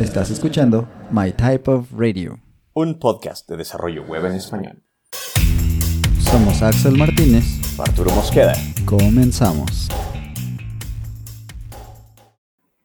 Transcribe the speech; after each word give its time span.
Estás 0.00 0.30
escuchando 0.30 0.88
My 1.10 1.30
Type 1.30 1.70
of 1.70 1.92
Radio, 1.92 2.40
un 2.72 2.98
podcast 2.98 3.46
de 3.50 3.58
desarrollo 3.58 4.02
web 4.04 4.24
en 4.24 4.32
español. 4.32 4.82
Somos 6.20 6.62
Axel 6.62 6.96
Martínez, 6.96 7.44
Arturo 7.78 8.10
Mosqueda. 8.12 8.54
Comenzamos. 8.86 9.90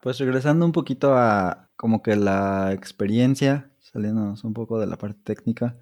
Pues 0.02 0.18
regresando 0.18 0.66
un 0.66 0.74
poquito 0.74 1.16
a 1.16 1.70
como 1.78 2.04
que 2.04 2.18
la 2.18 2.74
experiencia, 2.74 3.72
saliéndonos 3.80 4.44
un 4.44 4.54
poco 4.54 4.78
de 4.78 4.88
la 4.88 4.98
parte 4.98 5.22
técnica, 5.24 5.78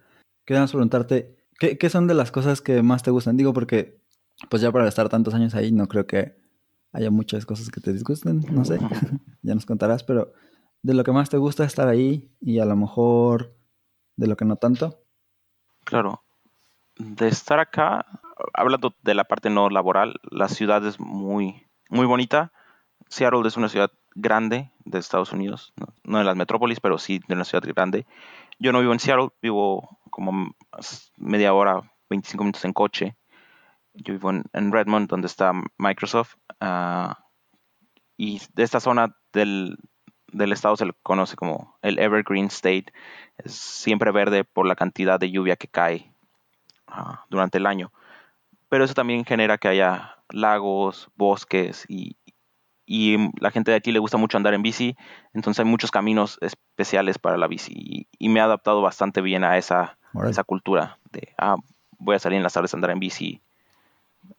queremos 0.45 0.69
preguntarte, 0.69 1.35
¿qué, 1.57 1.79
¿qué 1.79 1.89
son 1.89 2.05
de 2.05 2.13
las 2.13 2.29
cosas 2.31 2.61
que 2.61 2.83
más 2.83 3.01
te 3.01 3.09
gustan? 3.09 3.37
Digo 3.37 3.53
porque, 3.53 3.99
pues 4.51 4.61
ya 4.61 4.71
para 4.71 4.87
estar 4.87 5.09
tantos 5.09 5.33
años 5.33 5.55
ahí, 5.55 5.71
no 5.71 5.87
creo 5.87 6.05
que 6.05 6.37
haya 6.91 7.09
muchas 7.09 7.47
cosas 7.47 7.71
que 7.71 7.81
te 7.81 7.91
disgusten, 7.91 8.45
no 8.51 8.63
sé, 8.65 8.77
ya 9.41 9.55
nos 9.55 9.65
contarás, 9.65 10.03
pero 10.03 10.33
de 10.83 10.93
lo 10.93 11.03
que 11.03 11.11
más 11.11 11.29
te 11.29 11.37
gusta 11.37 11.63
estar 11.63 11.87
ahí 11.87 12.29
y 12.39 12.59
a 12.59 12.65
lo 12.65 12.75
mejor 12.75 13.55
de 14.17 14.27
lo 14.27 14.35
que 14.35 14.45
no 14.45 14.57
tanto. 14.57 14.99
Claro, 15.85 16.23
de 16.97 17.27
estar 17.27 17.59
acá, 17.59 18.05
hablando 18.53 18.93
de 19.01 19.15
la 19.15 19.23
parte 19.23 19.49
no 19.49 19.69
laboral, 19.69 20.19
la 20.29 20.49
ciudad 20.49 20.85
es 20.85 20.99
muy, 20.99 21.65
muy 21.89 22.05
bonita. 22.05 22.51
Seattle 23.07 23.47
es 23.47 23.57
una 23.57 23.69
ciudad 23.69 23.91
grande 24.15 24.71
de 24.85 24.99
Estados 24.99 25.31
Unidos, 25.31 25.73
no, 26.03 26.17
de 26.17 26.23
las 26.23 26.35
metrópolis, 26.35 26.79
pero 26.79 26.97
sí 26.97 27.19
de 27.27 27.33
una 27.33 27.45
ciudad 27.45 27.63
grande. 27.65 28.05
Yo 28.59 28.71
no 28.71 28.79
vivo 28.79 28.93
en 28.93 28.99
Seattle, 28.99 29.29
vivo 29.41 29.99
como 30.09 30.55
media 31.17 31.53
hora, 31.53 31.81
25 32.09 32.43
minutos 32.43 32.65
en 32.65 32.73
coche. 32.73 33.17
Yo 33.93 34.13
vivo 34.13 34.31
en, 34.31 34.71
Redmond, 34.71 35.09
donde 35.09 35.27
está 35.27 35.53
Microsoft. 35.77 36.35
Uh, 36.61 37.13
y 38.17 38.41
de 38.53 38.63
esta 38.63 38.79
zona 38.79 39.15
del, 39.33 39.77
del, 40.33 40.51
estado 40.51 40.75
se 40.75 40.85
le 40.85 40.93
conoce 41.03 41.35
como 41.35 41.77
el 41.81 41.99
Evergreen 41.99 42.47
State. 42.47 42.85
Es 43.37 43.53
siempre 43.53 44.11
verde 44.11 44.43
por 44.43 44.65
la 44.65 44.75
cantidad 44.75 45.19
de 45.19 45.31
lluvia 45.31 45.55
que 45.55 45.67
cae 45.67 46.11
uh, 46.89 47.15
durante 47.29 47.57
el 47.57 47.65
año. 47.65 47.91
Pero 48.69 48.85
eso 48.85 48.93
también 48.93 49.25
genera 49.25 49.57
que 49.57 49.67
haya 49.67 50.17
lagos, 50.29 51.09
bosques 51.15 51.85
y, 51.87 52.17
y, 52.85 53.17
la 53.39 53.51
gente 53.51 53.71
de 53.71 53.77
aquí 53.77 53.91
le 53.91 53.99
gusta 53.99 54.17
mucho 54.17 54.37
andar 54.37 54.53
en 54.53 54.63
bici. 54.63 54.97
Entonces 55.33 55.59
hay 55.59 55.69
muchos 55.69 55.91
caminos 55.91 56.37
especiales 56.41 57.19
para 57.19 57.37
la 57.37 57.47
bici 57.47 57.73
y, 57.75 58.07
y 58.17 58.29
me 58.29 58.39
he 58.39 58.43
adaptado 58.43 58.81
bastante 58.81 59.21
bien 59.21 59.43
a 59.43 59.57
esa, 59.57 59.97
esa 60.27 60.43
cultura 60.43 60.97
de, 61.11 61.33
ah, 61.37 61.57
voy 61.97 62.15
a 62.15 62.19
salir 62.19 62.37
en 62.37 62.43
las 62.43 62.53
tardes 62.53 62.73
a 62.73 62.77
andar 62.77 62.91
en 62.91 62.99
bici 62.99 63.41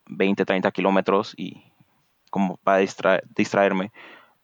20, 0.07 0.45
30 0.45 0.71
kilómetros 0.71 1.35
y 1.37 1.63
como 2.31 2.57
para 2.59 2.79
distra 2.79 3.21
distraerme. 3.35 3.93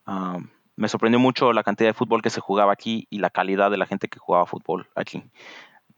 Um, 0.06 0.48
me 0.80 0.88
sorprendió 0.88 1.20
mucho 1.20 1.52
la 1.52 1.62
cantidad 1.62 1.90
de 1.90 1.94
fútbol 1.94 2.22
que 2.22 2.30
se 2.30 2.40
jugaba 2.40 2.72
aquí 2.72 3.06
y 3.10 3.18
la 3.18 3.28
calidad 3.28 3.70
de 3.70 3.76
la 3.76 3.84
gente 3.84 4.08
que 4.08 4.18
jugaba 4.18 4.46
fútbol 4.46 4.88
aquí. 4.94 5.22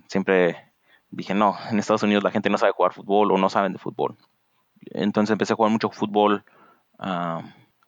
Siempre 0.09 0.73
dije, 1.09 1.35
no, 1.35 1.57
en 1.71 1.79
Estados 1.79 2.03
Unidos 2.03 2.25
la 2.25 2.33
gente 2.33 2.51
no 2.51 2.59
sabe 2.59 2.73
jugar 2.73 2.93
fútbol 2.93 3.31
o 3.31 3.39
no 3.39 3.49
saben 3.49 3.73
de 3.73 3.79
fútbol. 3.79 4.17
Entonces 4.87 5.31
empecé 5.31 5.53
a 5.53 5.57
jugar 5.57 5.71
mucho 5.71 5.89
fútbol, 5.91 6.45
uh, 6.99 7.43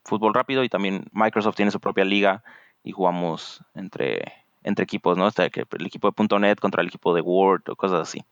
fútbol 0.04 0.34
rápido 0.34 0.62
y 0.62 0.68
también 0.68 1.06
Microsoft 1.10 1.56
tiene 1.56 1.72
su 1.72 1.80
propia 1.80 2.04
liga 2.04 2.44
y 2.84 2.92
jugamos 2.92 3.64
entre, 3.74 4.32
equipos, 4.62 5.18
¿no? 5.18 5.26
El 5.26 5.86
equipo 5.86 6.12
de 6.12 6.38
.NET 6.38 6.60
contra 6.60 6.80
el 6.80 6.86
equipo 6.86 7.12
de 7.12 7.22
Word 7.22 7.70
o 7.70 7.74
cosas 7.74 8.02
así. 8.02 8.24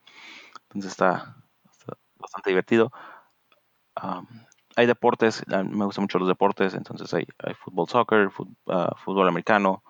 Entonces 0.69 0.93
está, 0.93 1.35
está 1.69 1.97
bastante 2.17 2.51
divertido. 2.51 2.93
Um, 4.01 4.25
hay 4.77 4.87
deportes, 4.87 5.45
me 5.47 5.84
gustan 5.84 6.05
mucho 6.05 6.19
los 6.19 6.28
deportes, 6.28 6.75
entonces 6.75 7.12
hay, 7.15 7.27
fútbol, 7.55 7.89
soccer, 7.89 8.31
uh, 8.39 8.95
fútbol 8.97 9.29
americano, 9.29 9.83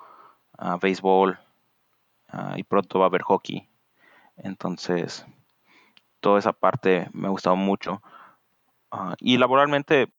uh, 0.58 0.78
béisbol 0.80 1.38
uh, 2.32 2.56
y 2.56 2.62
pronto 2.64 2.98
va 2.98 3.06
a 3.06 3.08
haber 3.08 3.22
hockey. 3.22 3.68
Entonces, 4.36 5.26
toda 6.20 6.38
esa 6.38 6.52
parte 6.52 7.08
me 7.12 7.28
ha 7.28 7.30
gustado 7.30 7.56
mucho. 7.56 8.02
y 9.18 9.38
laboralmente, 9.38 10.12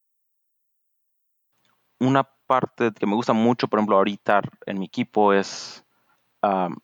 una 1.99 2.23
parte 2.23 2.91
que 2.91 3.05
me 3.05 3.15
gusta 3.15 3.33
mucho, 3.33 3.67
por 3.67 3.79
ejemplo, 3.79 3.97
ahorita 3.97 4.41
en 4.65 4.79
mi 4.79 4.85
equipo 4.85 5.33
es 5.33 5.85
um, 6.41 6.75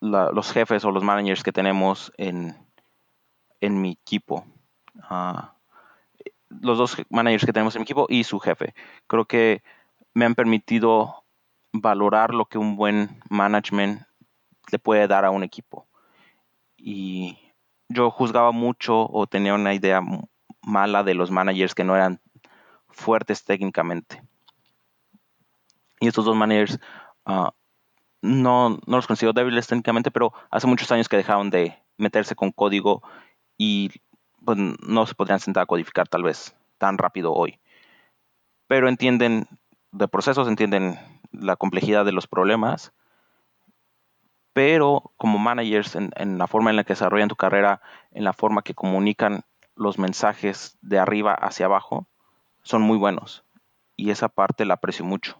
la, 0.00 0.30
los 0.30 0.52
jefes 0.52 0.84
o 0.84 0.90
los 0.90 1.02
managers 1.02 1.42
que 1.42 1.52
tenemos 1.52 2.12
en, 2.16 2.56
en 3.60 3.80
mi 3.80 3.92
equipo. 3.92 4.44
Uh, 5.10 5.57
los 6.48 6.78
dos 6.78 6.96
managers 7.10 7.44
que 7.44 7.52
tenemos 7.52 7.74
en 7.74 7.80
mi 7.80 7.84
equipo 7.84 8.06
y 8.08 8.24
su 8.24 8.38
jefe. 8.38 8.74
Creo 9.06 9.26
que 9.26 9.62
me 10.14 10.24
han 10.24 10.34
permitido 10.34 11.24
valorar 11.72 12.34
lo 12.34 12.46
que 12.46 12.58
un 12.58 12.76
buen 12.76 13.20
management 13.28 14.02
le 14.70 14.78
puede 14.78 15.06
dar 15.06 15.24
a 15.24 15.30
un 15.30 15.42
equipo. 15.42 15.86
Y 16.76 17.38
yo 17.88 18.10
juzgaba 18.10 18.52
mucho 18.52 19.08
o 19.10 19.26
tenía 19.26 19.54
una 19.54 19.74
idea 19.74 20.00
mala 20.62 21.02
de 21.02 21.14
los 21.14 21.30
managers 21.30 21.74
que 21.74 21.84
no 21.84 21.96
eran 21.96 22.20
fuertes 22.88 23.44
técnicamente. 23.44 24.22
Y 26.00 26.08
estos 26.08 26.24
dos 26.24 26.36
managers 26.36 26.78
uh, 27.26 27.48
no, 28.22 28.70
no 28.70 28.96
los 28.96 29.06
considero 29.06 29.32
débiles 29.32 29.66
técnicamente, 29.66 30.10
pero 30.10 30.32
hace 30.50 30.66
muchos 30.66 30.90
años 30.92 31.08
que 31.08 31.16
dejaron 31.16 31.50
de 31.50 31.76
meterse 31.96 32.34
con 32.34 32.52
código 32.52 33.02
y 33.56 33.90
pues 34.48 34.56
no 34.56 35.04
se 35.04 35.14
podrían 35.14 35.40
sentar 35.40 35.64
a 35.64 35.66
codificar 35.66 36.08
tal 36.08 36.22
vez 36.22 36.56
tan 36.78 36.96
rápido 36.96 37.34
hoy. 37.34 37.58
Pero 38.66 38.88
entienden 38.88 39.46
de 39.92 40.08
procesos, 40.08 40.48
entienden 40.48 40.98
la 41.32 41.56
complejidad 41.56 42.06
de 42.06 42.12
los 42.12 42.26
problemas, 42.26 42.94
pero 44.54 45.12
como 45.18 45.38
managers 45.38 45.96
en, 45.96 46.38
la 46.38 46.46
forma 46.46 46.70
en 46.70 46.76
la 46.76 46.84
que 46.84 46.94
desarrollan 46.94 47.28
tu 47.28 47.36
carrera, 47.36 47.82
en 48.10 48.24
la 48.24 48.32
forma 48.32 48.62
que 48.62 48.72
comunican 48.72 49.42
los 49.76 49.98
mensajes 49.98 50.78
de 50.80 50.98
arriba 50.98 51.34
hacia 51.34 51.66
abajo, 51.66 52.06
son 52.62 52.80
muy 52.80 52.96
buenos. 52.96 53.44
Y 53.96 54.12
esa 54.12 54.30
parte 54.30 54.64
la 54.64 54.74
aprecio 54.74 55.04
mucho. 55.04 55.36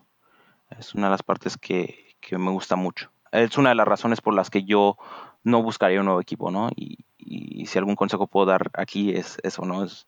Es 0.78 0.94
una 0.94 1.06
de 1.06 1.12
las 1.12 1.22
partes 1.22 1.56
que, 1.56 2.14
que 2.20 2.36
me 2.36 2.50
gusta 2.50 2.76
mucho. 2.76 3.10
Es 3.32 3.58
una 3.58 3.70
de 3.70 3.74
las 3.74 3.88
razones 3.88 4.20
por 4.20 4.34
las 4.34 4.50
que 4.50 4.64
yo 4.64 4.96
no 5.44 5.62
buscaría 5.62 6.00
un 6.00 6.06
nuevo 6.06 6.20
equipo, 6.20 6.50
¿no? 6.50 6.70
Y, 6.76 6.98
y 7.18 7.66
si 7.66 7.78
algún 7.78 7.96
consejo 7.96 8.26
puedo 8.26 8.46
dar 8.46 8.70
aquí 8.74 9.12
es 9.12 9.38
eso, 9.42 9.64
¿no? 9.64 9.84
Es 9.84 10.06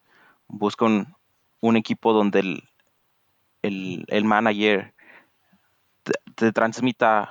busca 0.50 0.84
un, 0.84 1.14
un 1.60 1.76
equipo 1.76 2.12
donde 2.12 2.40
el, 2.40 2.68
el, 3.62 4.04
el 4.08 4.24
manager 4.24 4.94
te, 6.34 6.52
transmita 6.52 7.30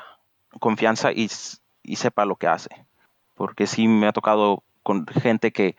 confianza 0.60 1.12
y, 1.12 1.30
y, 1.84 1.96
sepa 1.96 2.26
lo 2.26 2.36
que 2.36 2.48
hace. 2.48 2.70
Porque 3.36 3.68
sí 3.68 3.88
me 3.88 4.08
ha 4.08 4.14
tocado 4.14 4.64
con 4.84 5.06
gente 5.08 5.52
que, 5.52 5.76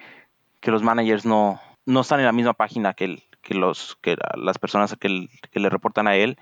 que 0.61 0.71
los 0.71 0.83
managers 0.83 1.25
no, 1.25 1.61
no 1.87 2.01
están 2.01 2.21
en 2.21 2.27
la 2.27 2.33
misma 2.33 2.55
página 2.55 2.95
que, 2.95 3.05
el, 3.05 3.23
que, 3.43 3.55
los, 3.55 3.97
que 4.01 4.17
las 4.37 4.59
personas 4.59 4.97
que, 4.99 5.29
que, 5.51 5.61
le 5.61 5.71
reportan 5.71 6.07
a 6.07 6.17
él 6.17 6.39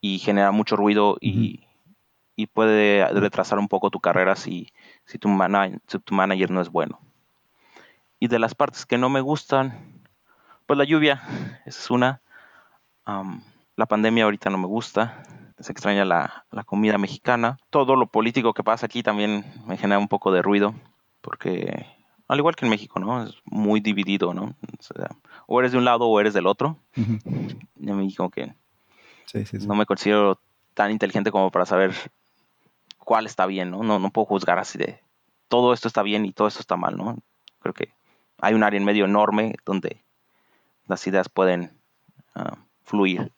y 0.00 0.18
genera 0.18 0.50
mucho 0.50 0.76
ruido 0.76 1.16
y. 1.20 1.66
y 2.36 2.46
puede 2.46 3.06
retrasar 3.08 3.58
un 3.58 3.68
poco 3.68 3.90
tu 3.90 4.00
carrera 4.00 4.36
si, 4.36 4.72
si, 5.04 5.18
tu 5.18 5.28
man, 5.28 5.80
si 5.86 5.98
tu 5.98 6.14
manager 6.14 6.50
no 6.50 6.60
es 6.60 6.70
bueno. 6.70 7.00
Y 8.18 8.28
de 8.28 8.38
las 8.38 8.54
partes 8.54 8.86
que 8.86 8.98
no 8.98 9.08
me 9.08 9.20
gustan, 9.20 10.02
pues 10.66 10.78
la 10.78 10.84
lluvia, 10.84 11.22
esa 11.66 11.80
es 11.80 11.90
una. 11.90 12.22
Um, 13.06 13.42
la 13.76 13.86
pandemia 13.86 14.24
ahorita 14.24 14.48
no 14.50 14.58
me 14.58 14.66
gusta. 14.66 15.22
Se 15.58 15.72
extraña 15.72 16.04
la, 16.04 16.46
la, 16.50 16.64
comida 16.64 16.98
mexicana. 16.98 17.58
Todo 17.70 17.96
lo 17.96 18.06
político 18.06 18.54
que 18.54 18.64
pasa 18.64 18.86
aquí 18.86 19.02
también 19.02 19.44
me 19.66 19.76
genera 19.76 19.98
un 19.98 20.08
poco 20.08 20.32
de 20.32 20.42
ruido. 20.42 20.74
Porque, 21.20 21.86
al 22.28 22.38
igual 22.38 22.56
que 22.56 22.64
en 22.64 22.70
México, 22.70 22.98
¿no? 22.98 23.24
Es 23.24 23.34
muy 23.44 23.80
dividido, 23.80 24.34
¿no? 24.34 24.54
O, 24.78 24.82
sea, 24.82 25.10
o 25.46 25.60
eres 25.60 25.72
de 25.72 25.78
un 25.78 25.84
lado 25.84 26.06
o 26.06 26.20
eres 26.20 26.34
del 26.34 26.46
otro. 26.46 26.78
Uh 26.96 27.00
-huh. 27.00 27.68
En 27.80 27.96
México 27.96 28.30
que 28.30 28.54
sí, 29.26 29.44
sí, 29.46 29.60
sí. 29.60 29.66
no 29.66 29.74
me 29.74 29.86
considero 29.86 30.40
tan 30.74 30.90
inteligente 30.90 31.30
como 31.30 31.50
para 31.50 31.66
saber 31.66 31.92
cuál 33.04 33.26
está 33.26 33.46
bien, 33.46 33.70
¿no? 33.70 33.82
No, 33.82 33.98
no 33.98 34.10
puedo 34.10 34.26
juzgar 34.26 34.58
así 34.58 34.78
de 34.78 35.00
todo 35.48 35.74
esto 35.74 35.86
está 35.86 36.02
bien 36.02 36.24
y 36.24 36.32
todo 36.32 36.48
esto 36.48 36.60
está 36.60 36.76
mal, 36.76 36.96
¿no? 36.96 37.18
Creo 37.60 37.74
que 37.74 37.92
hay 38.40 38.54
un 38.54 38.62
área 38.62 38.78
en 38.78 38.84
medio 38.84 39.04
enorme 39.04 39.54
donde 39.66 40.02
las 40.86 41.06
ideas 41.06 41.28
pueden 41.28 41.78
uh, 42.34 42.56
fluir. 42.84 43.32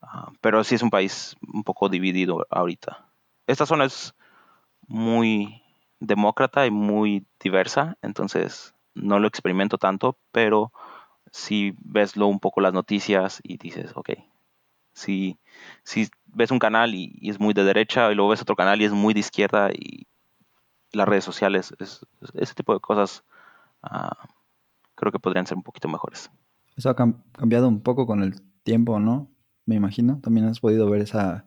Uh, 0.00 0.32
pero 0.40 0.62
sí 0.62 0.76
es 0.76 0.82
un 0.82 0.90
país 0.90 1.36
un 1.52 1.64
poco 1.64 1.88
dividido 1.88 2.46
ahorita. 2.50 3.06
Esta 3.46 3.66
zona 3.66 3.84
es 3.84 4.14
muy 4.86 5.62
demócrata 5.98 6.66
y 6.66 6.70
muy 6.70 7.26
diversa, 7.40 7.96
entonces 8.00 8.74
no 8.94 9.18
lo 9.18 9.26
experimento 9.26 9.76
tanto, 9.76 10.16
pero 10.30 10.72
si 11.32 11.74
ves 11.78 12.16
un 12.16 12.38
poco 12.38 12.60
las 12.60 12.72
noticias 12.72 13.40
y 13.42 13.56
dices, 13.56 13.90
ok, 13.96 14.10
si, 14.94 15.38
si 15.82 16.08
ves 16.26 16.50
un 16.50 16.58
canal 16.58 16.94
y, 16.94 17.16
y, 17.20 17.30
es 17.30 17.38
muy 17.38 17.52
de 17.54 17.64
derecha 17.64 18.10
y 18.10 18.14
luego 18.14 18.30
ves 18.30 18.42
otro 18.42 18.56
canal 18.56 18.80
y 18.80 18.84
es 18.84 18.92
muy 18.92 19.12
de 19.14 19.20
izquierda 19.20 19.70
y 19.72 20.06
las 20.92 21.08
redes 21.08 21.24
sociales, 21.24 21.74
es, 21.78 22.06
es, 22.20 22.32
ese 22.34 22.54
tipo 22.54 22.72
de 22.72 22.80
cosas 22.80 23.24
uh, 23.82 24.26
creo 24.94 25.12
que 25.12 25.18
podrían 25.18 25.46
ser 25.46 25.56
un 25.56 25.62
poquito 25.62 25.88
mejores. 25.88 26.30
Eso 26.76 26.90
ha 26.90 26.96
cambiado 26.96 27.68
un 27.68 27.80
poco 27.80 28.06
con 28.06 28.22
el 28.22 28.40
tiempo, 28.62 28.98
¿no? 28.98 29.30
Me 29.66 29.74
imagino. 29.74 30.20
También 30.20 30.46
has 30.46 30.60
podido 30.60 30.88
ver 30.90 31.02
esa 31.02 31.46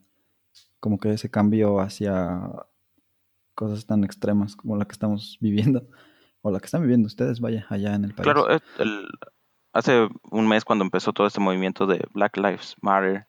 como 0.79 0.99
que 0.99 1.11
ese 1.11 1.29
cambio 1.29 1.79
hacia 1.79 2.41
cosas 3.55 3.85
tan 3.85 4.03
extremas 4.03 4.55
como 4.55 4.77
la 4.77 4.85
que 4.85 4.93
estamos 4.93 5.37
viviendo, 5.41 5.87
o 6.41 6.51
la 6.51 6.59
que 6.59 6.65
están 6.65 6.81
viviendo 6.81 7.07
ustedes, 7.07 7.39
vaya, 7.39 7.65
allá 7.69 7.95
en 7.95 8.05
el 8.05 8.13
país. 8.13 8.23
Claro, 8.23 8.47
el- 8.49 9.07
hace 9.73 10.07
un 10.31 10.47
mes 10.47 10.65
cuando 10.65 10.83
empezó 10.85 11.13
todo 11.13 11.27
este 11.27 11.39
movimiento 11.39 11.85
de 11.85 12.03
Black 12.13 12.37
Lives 12.37 12.75
Matter 12.81 13.26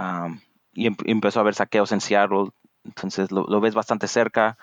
am, 0.00 0.40
y 0.72 0.86
em- 0.86 0.96
empezó 1.04 1.40
a 1.40 1.42
haber 1.42 1.54
saqueos 1.54 1.92
en 1.92 2.00
Seattle, 2.00 2.50
entonces 2.84 3.30
lo, 3.30 3.60
ves 3.60 3.74
bastante 3.74 4.08
cerca 4.08 4.58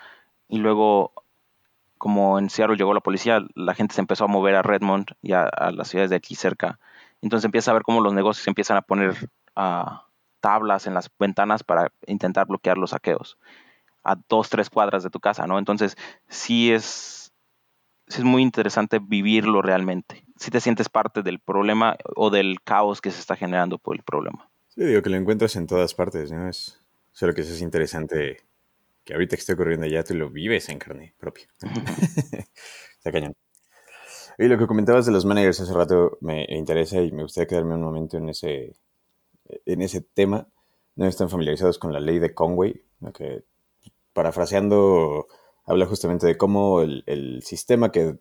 y 0.48 0.58
luego 0.58 1.12
como 1.98 2.38
en 2.38 2.50
Seattle 2.50 2.76
llegó 2.76 2.94
la 2.94 3.00
policía, 3.00 3.40
la 3.54 3.74
gente 3.74 3.94
se 3.94 4.00
empezó 4.00 4.24
a 4.24 4.28
mover 4.28 4.54
a 4.54 4.62
Redmond 4.62 5.12
y 5.22 5.32
a, 5.32 5.48
las 5.72 5.88
ciudades 5.88 6.10
de 6.10 6.16
aquí 6.16 6.34
cerca. 6.36 6.78
Entonces 7.22 7.44
empieza 7.44 7.72
a 7.72 7.74
ver 7.74 7.82
cómo 7.82 8.00
los 8.00 8.14
negocios 8.14 8.46
empiezan 8.46 8.76
a 8.76 8.82
poner 8.82 9.16
tablas 10.40 10.86
en 10.86 10.94
las 10.94 11.10
ventanas 11.18 11.64
para 11.64 11.92
intentar 12.06 12.46
bloquear 12.46 12.78
los 12.78 12.90
saqueos 12.90 13.36
a 14.04 14.16
dos, 14.28 14.48
tres 14.48 14.70
cuadras 14.70 15.02
de 15.02 15.10
tu 15.10 15.20
casa, 15.20 15.46
¿no? 15.46 15.58
Entonces 15.58 15.96
sí 16.28 16.72
es, 16.72 17.32
sí 18.06 18.18
es 18.20 18.24
muy 18.24 18.42
interesante 18.42 19.00
vivirlo 19.00 19.60
realmente. 19.60 20.24
Si 20.36 20.50
te 20.50 20.60
sientes 20.60 20.88
parte 20.88 21.22
del 21.22 21.40
problema 21.40 21.96
o 22.16 22.30
del 22.30 22.62
caos 22.62 23.00
que 23.00 23.10
se 23.10 23.20
está 23.20 23.36
generando 23.36 23.78
por 23.78 23.96
el 23.96 24.02
problema. 24.02 24.48
Sí, 24.78 24.84
digo 24.84 25.02
que 25.02 25.10
lo 25.10 25.16
encuentras 25.16 25.56
en 25.56 25.66
todas 25.66 25.92
partes, 25.92 26.30
¿no? 26.30 26.48
Es 26.48 26.80
solo 27.10 27.34
que 27.34 27.40
eso 27.40 27.52
es 27.52 27.62
interesante 27.62 28.36
que 29.02 29.12
ahorita 29.12 29.34
que 29.34 29.40
esté 29.40 29.54
ocurriendo 29.54 29.86
allá 29.86 30.04
tú 30.04 30.14
lo 30.14 30.30
vives 30.30 30.68
en 30.68 30.78
carne 30.78 31.16
propia. 31.18 31.48
Está 32.96 33.10
cañón. 33.10 33.34
Y 34.38 34.44
lo 34.46 34.56
que 34.56 34.68
comentabas 34.68 35.04
de 35.04 35.10
los 35.10 35.24
managers 35.24 35.58
hace 35.58 35.72
rato 35.72 36.18
me 36.20 36.46
interesa 36.50 37.00
y 37.00 37.10
me 37.10 37.24
gustaría 37.24 37.48
quedarme 37.48 37.74
un 37.74 37.82
momento 37.82 38.18
en 38.18 38.28
ese, 38.28 38.76
en 39.66 39.82
ese 39.82 40.00
tema. 40.00 40.46
No 40.94 41.06
están 41.06 41.28
familiarizados 41.28 41.80
con 41.80 41.92
la 41.92 41.98
ley 41.98 42.20
de 42.20 42.32
Conway, 42.32 42.80
¿no? 43.00 43.12
que 43.12 43.42
parafraseando 44.12 45.26
habla 45.64 45.86
justamente 45.86 46.24
de 46.28 46.38
cómo 46.38 46.82
el, 46.82 47.02
el 47.06 47.42
sistema 47.42 47.90
que 47.90 48.16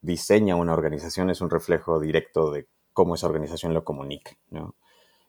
diseña 0.00 0.56
una 0.56 0.72
organización 0.72 1.28
es 1.28 1.42
un 1.42 1.50
reflejo 1.50 2.00
directo 2.00 2.50
de 2.50 2.68
cómo 2.94 3.16
esa 3.16 3.26
organización 3.26 3.74
lo 3.74 3.84
comunica, 3.84 4.38
¿no? 4.48 4.76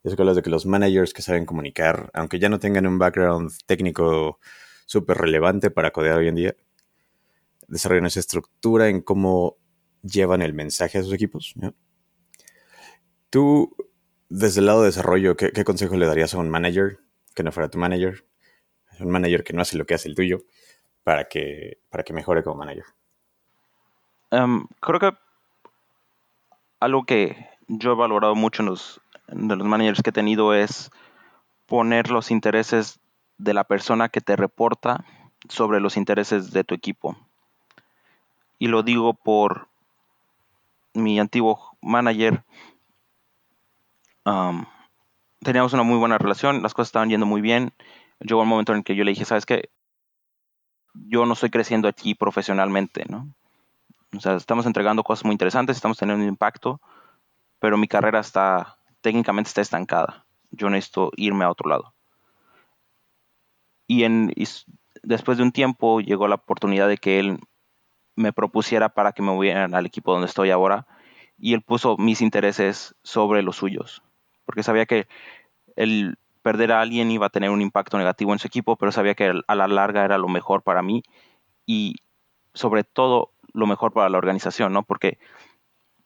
Eso 0.03 0.15
que 0.15 0.21
hablas 0.21 0.35
de 0.35 0.41
que 0.41 0.49
los 0.49 0.65
managers 0.65 1.13
que 1.13 1.21
saben 1.21 1.45
comunicar, 1.45 2.09
aunque 2.13 2.39
ya 2.39 2.49
no 2.49 2.59
tengan 2.59 2.87
un 2.87 2.97
background 2.97 3.51
técnico 3.65 4.39
súper 4.85 5.17
relevante 5.17 5.69
para 5.69 5.91
codear 5.91 6.17
hoy 6.17 6.27
en 6.27 6.35
día, 6.35 6.55
desarrollan 7.67 8.07
esa 8.07 8.19
estructura 8.19 8.89
en 8.89 9.01
cómo 9.01 9.57
llevan 10.01 10.41
el 10.41 10.53
mensaje 10.53 10.97
a 10.97 11.03
sus 11.03 11.13
equipos. 11.13 11.53
Tú, 13.29 13.75
desde 14.29 14.59
el 14.59 14.65
lado 14.65 14.81
de 14.81 14.87
desarrollo, 14.87 15.37
¿qué, 15.37 15.51
¿qué, 15.51 15.63
consejo 15.63 15.95
le 15.95 16.07
darías 16.07 16.33
a 16.33 16.39
un 16.39 16.49
manager 16.49 16.99
que 17.35 17.43
no 17.43 17.51
fuera 17.51 17.69
tu 17.69 17.77
manager? 17.77 18.25
Un 18.99 19.11
manager 19.11 19.43
que 19.43 19.53
no 19.53 19.61
hace 19.61 19.77
lo 19.77 19.85
que 19.85 19.93
hace 19.93 20.09
el 20.09 20.15
tuyo 20.15 20.39
para 21.03 21.27
que, 21.27 21.79
para 21.89 22.03
que 22.03 22.13
mejore 22.13 22.43
como 22.43 22.57
manager. 22.57 22.85
Um, 24.31 24.67
creo 24.79 24.99
que 24.99 25.11
algo 26.79 27.05
que 27.05 27.49
yo 27.67 27.93
he 27.93 27.95
valorado 27.95 28.35
mucho 28.35 28.63
en 28.63 28.69
los, 28.69 29.01
de 29.31 29.55
los 29.55 29.67
managers 29.67 30.01
que 30.01 30.09
he 30.11 30.13
tenido 30.13 30.53
es 30.53 30.91
poner 31.65 32.11
los 32.11 32.31
intereses 32.31 32.99
de 33.37 33.53
la 33.53 33.63
persona 33.63 34.09
que 34.09 34.21
te 34.21 34.35
reporta 34.35 35.03
sobre 35.49 35.79
los 35.79 35.97
intereses 35.97 36.51
de 36.51 36.63
tu 36.63 36.75
equipo. 36.75 37.17
Y 38.59 38.67
lo 38.67 38.83
digo 38.83 39.13
por 39.13 39.69
mi 40.93 41.19
antiguo 41.19 41.77
manager. 41.81 42.43
Teníamos 45.39 45.73
una 45.73 45.83
muy 45.83 45.97
buena 45.97 46.19
relación, 46.19 46.61
las 46.61 46.73
cosas 46.73 46.89
estaban 46.89 47.09
yendo 47.09 47.25
muy 47.25 47.41
bien. 47.41 47.73
Llegó 48.19 48.41
un 48.41 48.47
momento 48.47 48.73
en 48.73 48.79
el 48.79 48.83
que 48.83 48.95
yo 48.95 49.03
le 49.03 49.11
dije, 49.11 49.25
¿sabes 49.25 49.47
qué? 49.47 49.69
Yo 50.93 51.25
no 51.25 51.33
estoy 51.33 51.49
creciendo 51.49 51.87
aquí 51.87 52.13
profesionalmente, 52.13 53.05
¿no? 53.09 53.33
O 54.15 54.19
sea, 54.19 54.35
estamos 54.35 54.65
entregando 54.65 55.03
cosas 55.03 55.25
muy 55.25 55.31
interesantes, 55.33 55.77
estamos 55.77 55.97
teniendo 55.97 56.21
un 56.21 56.29
impacto, 56.29 56.81
pero 57.59 57.77
mi 57.77 57.87
carrera 57.87 58.19
está, 58.19 58.77
técnicamente 59.01 59.49
está 59.49 59.61
estancada. 59.61 60.25
Yo 60.51 60.69
necesito 60.69 61.11
irme 61.15 61.45
a 61.45 61.51
otro 61.51 61.69
lado. 61.69 61.93
Y, 63.87 64.05
después 65.03 65.37
de 65.37 65.43
un 65.43 65.51
tiempo 65.51 65.99
llegó 65.99 66.27
la 66.27 66.35
oportunidad 66.35 66.87
de 66.87 66.97
que 66.97 67.19
él 67.19 67.39
me 68.15 68.31
propusiera 68.31 68.89
para 68.89 69.11
que 69.11 69.21
me 69.21 69.31
movieran 69.31 69.75
al 69.75 69.85
equipo 69.85 70.13
donde 70.13 70.27
estoy 70.27 70.51
ahora. 70.51 70.87
Y 71.37 71.53
él 71.53 71.61
puso 71.61 71.97
mis 71.97 72.21
intereses 72.21 72.95
sobre 73.03 73.41
los 73.41 73.57
suyos. 73.57 74.03
Porque 74.45 74.63
sabía 74.63 74.85
que 74.85 75.07
el 75.75 76.17
perder 76.41 76.71
a 76.71 76.81
alguien 76.81 77.11
iba 77.11 77.27
a 77.27 77.31
tener 77.31 77.49
un 77.49 77.61
impacto 77.61 77.97
negativo 77.97 78.33
en 78.33 78.39
su 78.39 78.47
equipo, 78.47 78.75
pero 78.75 78.91
sabía 78.91 79.15
que 79.15 79.33
a 79.45 79.55
la 79.55 79.67
larga 79.67 80.05
era 80.05 80.17
lo 80.17 80.27
mejor 80.27 80.63
para 80.63 80.81
mí. 80.81 81.03
Y 81.65 81.95
sobre 82.53 82.83
todo 82.83 83.31
lo 83.53 83.67
mejor 83.67 83.93
para 83.93 84.09
la 84.09 84.17
organización, 84.17 84.73
¿no? 84.73 84.83
Porque 84.83 85.19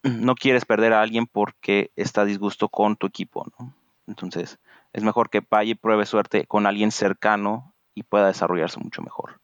no 0.05 0.35
quieres 0.35 0.65
perder 0.65 0.93
a 0.93 1.01
alguien 1.01 1.25
porque 1.25 1.91
está 1.95 2.25
disgusto 2.25 2.69
con 2.69 2.95
tu 2.95 3.07
equipo, 3.07 3.45
¿no? 3.57 3.73
Entonces, 4.07 4.59
es 4.93 5.03
mejor 5.03 5.29
que 5.29 5.41
vaya 5.49 5.71
y 5.71 5.75
pruebe 5.75 6.05
suerte 6.05 6.45
con 6.45 6.67
alguien 6.67 6.91
cercano 6.91 7.73
y 7.95 8.03
pueda 8.03 8.27
desarrollarse 8.27 8.79
mucho 8.79 9.01
mejor. 9.01 9.41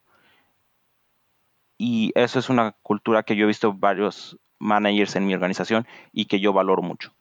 Y 1.78 2.12
eso 2.14 2.38
es 2.38 2.50
una 2.50 2.74
cultura 2.84 3.24
que 3.24 3.36
yo 3.36 3.46
he 3.46 3.48
visto 3.48 3.74
varios 3.74 4.38
managers 4.60 5.16
en 5.16 5.26
mi 5.26 5.34
organización 5.34 5.88
y 6.12 6.26
que 6.26 6.40
yo 6.40 6.54
valoro 6.54 6.84
mucho. 6.84 7.12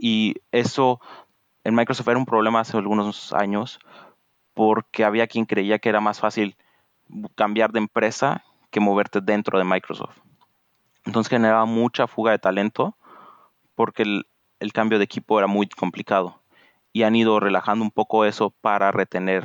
Y 0.00 0.34
eso 0.50 1.00
en 1.62 1.76
Microsoft 1.76 2.08
era 2.08 2.18
un 2.18 2.26
problema 2.26 2.60
hace 2.60 2.76
algunos 2.76 3.32
años 3.32 3.78
porque 4.54 5.04
había 5.04 5.28
quien 5.28 5.44
creía 5.44 5.78
que 5.78 5.90
era 5.90 6.00
más 6.00 6.18
fácil 6.18 6.56
cambiar 7.36 7.70
de 7.70 7.78
empresa 7.78 8.42
que 8.70 8.80
moverte 8.80 9.20
dentro 9.20 9.58
de 9.58 9.64
Microsoft. 9.64 10.18
Entonces 11.08 11.30
generaba 11.30 11.64
mucha 11.64 12.06
fuga 12.06 12.32
de 12.32 12.38
talento 12.38 12.94
porque 13.74 14.02
el, 14.02 14.26
el, 14.60 14.74
cambio 14.74 14.98
de 14.98 15.04
equipo 15.04 15.38
era 15.38 15.46
muy 15.46 15.66
complicado. 15.66 16.42
Y 16.92 17.04
han 17.04 17.16
ido 17.16 17.40
relajando 17.40 17.82
un 17.82 17.90
poco 17.90 18.26
eso 18.26 18.50
para 18.60 18.92
retener 18.92 19.42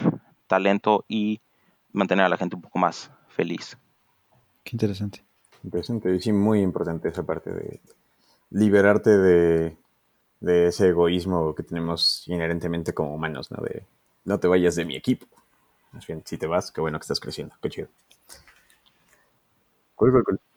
talento 0.48 1.06
y 1.08 1.40
mantener 1.94 2.26
a 2.26 2.30
la 2.30 2.36
gente 2.36 2.58
un 2.58 2.64
poco 2.64 2.80
más 2.80 3.12
feliz. 3.30 3.78
Qué 4.66 4.72
interesante. 4.74 5.24
Interesante, 5.64 6.14
y 6.14 6.20
sí, 6.20 6.34
muy 6.34 6.60
importante 6.60 7.08
esa 7.08 7.24
parte 7.24 7.54
de 7.54 7.80
liberarte 8.50 9.18
de, 9.18 9.78
de 10.42 10.68
ese 10.68 10.90
egoísmo 10.90 11.56
que 11.56 11.64
tenemos 11.64 12.28
inherentemente 12.28 12.94
como 12.94 13.16
humanos, 13.16 13.52
¿no? 13.52 13.64
De 13.64 13.86
no 14.26 14.38
te 14.38 14.50
vayas 14.50 14.76
de 14.76 14.84
mi 14.84 14.98
equipo. 14.98 15.28
Más 15.94 16.06
bien, 16.06 16.24
si 16.26 16.38
te 16.38 16.46
vas, 16.46 16.74
qué 16.74 16.82
bueno 16.82 17.00
que 17.00 17.04
estás 17.04 17.22
creciendo, 17.22 17.56
qué 17.62 17.70
chido. 17.70 17.88
Cool, 19.96 20.12
cool, 20.12 20.24
cool. 20.26 20.53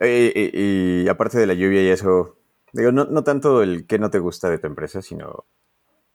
Eh, 0.00 0.32
eh, 0.34 1.02
y 1.04 1.08
aparte 1.08 1.38
de 1.38 1.46
la 1.46 1.54
lluvia 1.54 1.82
y 1.82 1.88
eso, 1.88 2.36
digo, 2.72 2.92
no, 2.92 3.04
no, 3.04 3.24
tanto 3.24 3.62
el 3.62 3.86
que 3.86 3.98
no 3.98 4.10
te 4.10 4.20
gusta 4.20 4.48
de 4.48 4.58
tu 4.58 4.66
empresa, 4.66 5.02
sino 5.02 5.44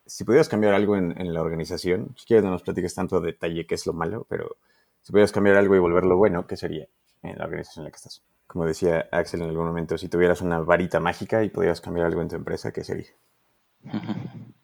si 0.06 0.24
pudieras 0.24 0.50
cambiar 0.50 0.74
algo 0.74 0.96
en, 0.96 1.20
en, 1.20 1.34
la 1.34 1.42
organización, 1.42 2.16
si 2.18 2.26
quieres 2.26 2.46
no 2.46 2.52
nos 2.52 2.64
platiques 2.64 2.96
tanto 2.96 3.18
a 3.18 3.22
detalle 3.22 3.66
qué 3.68 3.76
es 3.76 3.86
lo 3.86 3.94
malo, 3.94 4.26
pero 4.30 4.58
si 5.02 5.12
pudieras 5.12 5.34
cambiar 5.34 5.58
algo 5.58 5.76
y 5.76 5.80
volverlo 5.80 6.18
bueno, 6.18 6.48
¿qué 6.48 6.56
sería 6.56 6.88
en 7.24 7.38
la 7.38 7.46
organización 7.46 7.84
en 7.84 7.86
la 7.86 7.92
que 7.92 7.98
estás? 7.98 8.24
Como 8.48 8.66
decía 8.66 9.08
Axel 9.12 9.42
en 9.42 9.50
algún 9.50 9.66
momento, 9.66 9.98
si 9.98 10.08
tuvieras 10.08 10.42
una 10.42 10.60
varita 10.60 11.00
mágica 11.00 11.44
y 11.44 11.50
pudieras 11.50 11.82
cambiar 11.82 12.08
algo 12.08 12.22
en 12.22 12.30
tu 12.30 12.36
empresa, 12.36 12.72
¿qué 12.72 12.84
sería? 12.84 13.12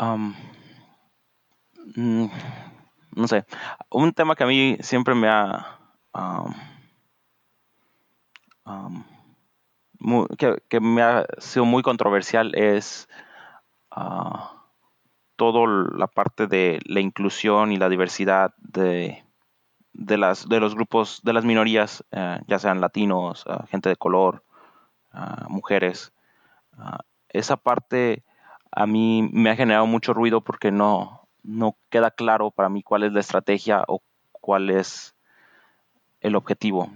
Um, 0.00 0.34
mm, 1.94 2.30
no 3.16 3.28
sé, 3.28 3.44
un 3.90 4.14
tema 4.14 4.34
que 4.34 4.44
a 4.44 4.46
mí 4.46 4.78
siempre 4.80 5.14
me 5.14 5.28
ha... 5.28 5.78
Um, 6.14 6.54
um, 8.64 9.04
que, 10.36 10.80
me 10.80 11.02
ha 11.02 11.26
sido 11.38 11.64
muy 11.64 11.82
controversial 11.82 12.54
es 12.54 13.08
uh, 13.96 14.38
toda 15.36 15.88
la 15.94 16.06
parte 16.06 16.46
de 16.46 16.80
la 16.84 17.00
inclusión 17.00 17.72
y 17.72 17.76
la 17.76 17.88
diversidad 17.88 18.54
de, 18.58 19.24
de, 19.92 20.16
los 20.16 20.74
grupos, 20.74 21.20
de 21.22 21.32
las 21.32 21.44
minorías, 21.44 22.04
uh, 22.12 22.42
ya 22.46 22.58
sean 22.58 22.80
latinos, 22.80 23.44
uh, 23.46 23.66
gente 23.66 23.88
de 23.88 23.96
color, 23.96 24.44
mujeres. 25.48 26.12
esa 27.30 27.56
parte 27.56 28.22
a 28.70 28.86
mí 28.86 29.28
me 29.32 29.50
ha 29.50 29.56
generado 29.56 29.86
mucho 29.86 30.14
ruido 30.14 30.40
porque 30.40 30.70
no, 30.70 31.28
no 31.42 31.76
queda 31.88 32.10
claro 32.10 32.50
para 32.50 32.68
mí 32.68 32.82
cuál 32.82 33.02
es 33.02 33.12
la 33.12 33.20
estrategia 33.20 33.82
o 33.88 34.02
cuál 34.32 34.70
es 34.70 35.16
el 36.20 36.36
objetivo. 36.36 36.90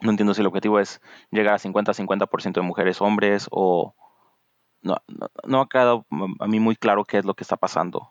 No 0.00 0.10
entiendo 0.10 0.34
si 0.34 0.40
el 0.40 0.46
objetivo 0.46 0.78
es 0.78 1.00
llegar 1.30 1.54
a 1.54 1.58
50-50% 1.58 2.52
de 2.54 2.60
mujeres 2.62 3.00
hombres 3.00 3.48
o 3.50 3.94
no, 4.82 4.96
no, 5.08 5.28
no, 5.44 5.60
ha 5.60 5.68
quedado 5.68 6.06
a 6.38 6.46
mí 6.46 6.60
muy 6.60 6.76
claro 6.76 7.04
qué 7.04 7.18
es 7.18 7.24
lo 7.24 7.34
que 7.34 7.42
está 7.42 7.56
pasando 7.56 8.10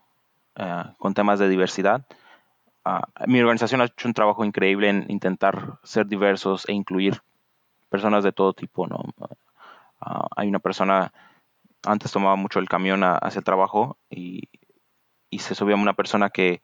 uh, 0.60 0.94
con 0.98 1.14
temas 1.14 1.40
de 1.40 1.48
diversidad. 1.48 2.06
Uh, 2.86 3.00
mi 3.28 3.40
organización 3.40 3.82
ha 3.82 3.86
hecho 3.86 4.08
un 4.08 4.14
trabajo 4.14 4.44
increíble 4.44 4.90
en 4.90 5.06
intentar 5.10 5.80
ser 5.84 6.08
diversos 6.08 6.68
e 6.68 6.74
incluir 6.74 7.22
personas 7.90 8.24
de 8.24 8.32
todo 8.32 8.54
tipo. 8.54 8.88
¿no? 8.88 9.06
Uh, 9.18 10.28
hay 10.36 10.50
una 10.50 10.60
persona 10.60 11.14
antes 11.86 12.12
tomaba 12.12 12.36
mucho 12.36 12.60
el 12.60 12.68
camión 12.68 13.04
hacia 13.04 13.40
el 13.40 13.46
trabajo 13.46 13.98
y, 14.10 14.50
y 15.30 15.40
se 15.40 15.56
subía 15.56 15.76
una 15.76 15.94
persona 15.94 16.30
que, 16.30 16.62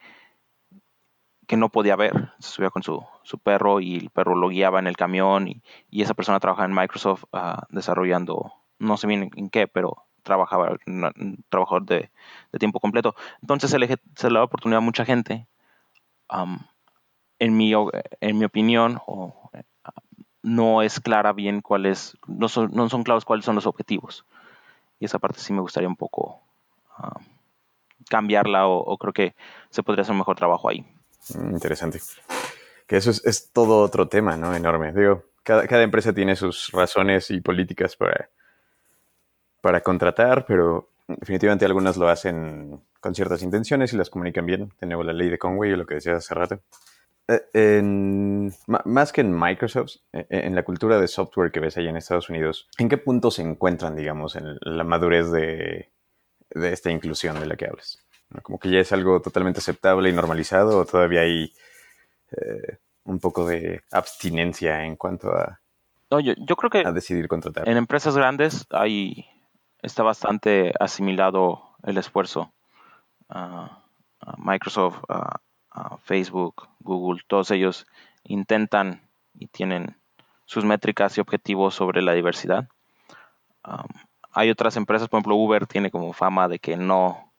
que 1.51 1.58
no 1.58 1.67
podía 1.67 1.98
ver. 1.98 2.31
Se 2.39 2.50
subía 2.50 2.70
con 2.70 2.81
su, 2.81 3.05
su, 3.24 3.38
perro 3.38 3.81
y 3.81 3.98
el 3.98 4.10
perro 4.10 4.36
lo 4.36 4.48
guiaba 4.48 4.79
en 4.79 4.88
el 4.88 4.96
camión 4.96 5.50
y, 5.50 5.62
esa 5.91 6.13
persona 6.13 6.39
trabajaba 6.39 6.65
en 6.65 6.74
Microsoft 6.74 7.25
uh, 7.34 7.60
desarrollando, 7.67 8.53
no 8.79 8.96
sé 8.96 9.05
bien 9.05 9.29
en 9.36 9.50
qué, 9.50 9.67
pero 9.67 10.05
trabajaba, 10.24 10.77
trabajador 11.50 11.86
de, 11.86 12.10
de, 12.53 12.60
tiempo 12.60 12.79
completo. 12.79 13.15
Entonces 13.41 13.70
se 13.70 13.79
le, 13.79 14.00
se 14.15 14.29
le 14.29 14.39
da 14.39 14.46
oportunidad 14.46 14.77
a 14.77 14.81
mucha 14.81 15.03
gente. 15.03 15.46
Um, 16.29 16.60
en, 17.38 17.58
mi, 17.58 17.74
en 17.74 18.38
mi 18.38 18.46
opinión, 18.46 19.01
uh, 19.05 19.34
no 20.43 20.81
es 20.84 21.01
clara 21.01 21.34
bien 21.34 21.60
cuáles, 21.60 22.17
no 22.27 22.48
son, 22.48 22.72
no 22.72 22.88
son 22.88 23.03
claros 23.03 23.25
cuáles 23.25 23.43
son 23.43 23.55
los 23.55 23.67
objetivos. 23.67 24.25
Y 25.01 25.05
esa 25.05 25.20
parte 25.20 25.41
sí 25.41 25.51
me 25.51 25.60
gustaría 25.60 25.89
un 25.89 25.98
poco 25.98 26.39
uh, 26.98 27.20
cambiarla 28.10 28.67
o, 28.67 28.77
o, 28.77 28.98
creo 28.98 29.12
que 29.12 29.36
se 29.70 29.84
podría 29.84 30.03
hacer 30.03 30.13
un 30.13 30.20
mejor 30.20 30.38
trabajo 30.38 30.70
ahí. 30.70 30.86
Mm, 31.30 31.51
interesante. 31.51 32.00
Que 32.88 32.98
eso 32.98 33.12
es, 33.12 33.51
todo 33.54 33.82
otro 33.82 34.08
tema, 34.08 34.36
¿no? 34.38 34.56
Enorme. 34.56 34.92
Digo, 34.94 35.25
cada, 35.44 35.82
empresa 35.82 36.13
tiene 36.13 36.36
sus 36.36 36.72
razones 36.72 37.32
y 37.32 37.42
políticas 37.42 37.96
para, 37.96 38.30
para 39.62 39.82
contratar, 39.82 40.46
pero 40.46 40.90
definitivamente 41.08 41.66
algunas 41.66 41.98
lo 41.98 42.10
hacen 42.10 42.82
con 43.00 43.16
ciertas 43.16 43.42
intenciones 43.44 43.94
y 43.94 43.98
las 43.98 44.10
comunican 44.10 44.46
bien. 44.46 44.74
Tenemos 44.80 45.06
la 45.06 45.13
ley 45.13 45.30
de 45.30 45.38
Conway, 45.38 45.75
lo 45.75 45.86
que 45.86 45.96
decías 45.96 46.18
hace 46.18 46.36
rato. 46.36 46.62
Eh, 47.54 47.82
más 47.82 49.13
que 49.13 49.22
en 49.22 49.38
Microsoft, 49.38 49.98
eh, 50.12 50.25
en 50.30 50.54
la 50.54 50.63
cultura 50.63 51.00
de 51.00 51.08
software 51.08 51.51
que 51.51 51.62
ves 51.62 51.78
allá 51.78 51.90
en 51.90 51.98
Estados 51.98 52.30
Unidos, 52.30 52.68
¿en 52.78 52.90
qué 52.90 52.98
punto 52.98 53.32
se 53.32 53.42
encuentran, 53.42 53.96
digamos, 53.96 54.36
en 54.36 54.58
la 54.60 54.84
madurez 54.84 55.32
de, 55.32 55.92
de 56.50 56.74
esta 56.74 56.92
inclusión 56.92 57.40
de 57.40 57.46
la 57.46 57.56
que 57.56 57.68
hablas? 57.68 58.04
Como 58.44 58.60
que 58.60 58.70
ya 58.70 58.80
es 58.80 58.92
algo 58.92 59.22
totalmente 59.22 59.60
aceptable 59.60 60.10
y 60.10 60.14
normalizado 60.14 60.80
o 60.80 60.86
todavía 60.86 61.22
hay 61.22 61.54
eh, 62.32 62.78
un 63.04 63.20
poco 63.20 63.46
de 63.46 63.82
abstinencia 63.92 64.86
en 64.86 64.96
cuanto 64.96 65.30
a, 65.32 65.62
no, 66.12 66.20
yo, 66.20 66.34
yo 66.38 66.58
creo 66.58 66.70
que 66.70 66.84
a 66.86 66.92
decidir 66.92 67.30
contratar. 67.30 67.68
En 67.70 67.78
empresas 67.78 68.16
grandes 68.18 68.68
hay, 68.70 69.26
está 69.82 70.04
bastante 70.04 70.74
asimilado 70.78 71.64
el 71.84 71.98
esfuerzo. 71.98 72.52
Uh, 73.30 73.68
uh, 74.28 74.34
Microsoft, 74.38 74.98
uh, 75.08 75.98
Facebook, 76.04 76.68
Google, 76.82 77.24
todos 77.28 77.50
ellos 77.52 77.88
intentan 78.26 79.02
y 79.34 79.48
tienen 79.48 79.96
sus 80.46 80.66
métricas 80.66 81.18
y 81.18 81.22
objetivos 81.22 81.76
sobre 81.76 82.02
la 82.02 82.12
diversidad. 82.12 82.68
Um, 83.66 83.88
hay 84.34 84.50
otras 84.50 84.76
empresas, 84.76 85.08
por 85.08 85.20
ejemplo, 85.20 85.36
Uber 85.36 85.66
tiene 85.66 85.92
como 85.92 86.12
fama 86.12 86.50
de 86.50 86.60
que 86.60 86.76
no, 86.76 87.31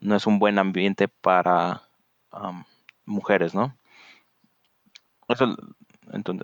no 0.00 0.16
es 0.16 0.26
un 0.26 0.38
buen 0.38 0.58
ambiente 0.58 1.08
para 1.08 1.82
um, 2.32 2.64
mujeres, 3.04 3.54
¿no? 3.54 3.76
Eso, 5.28 5.56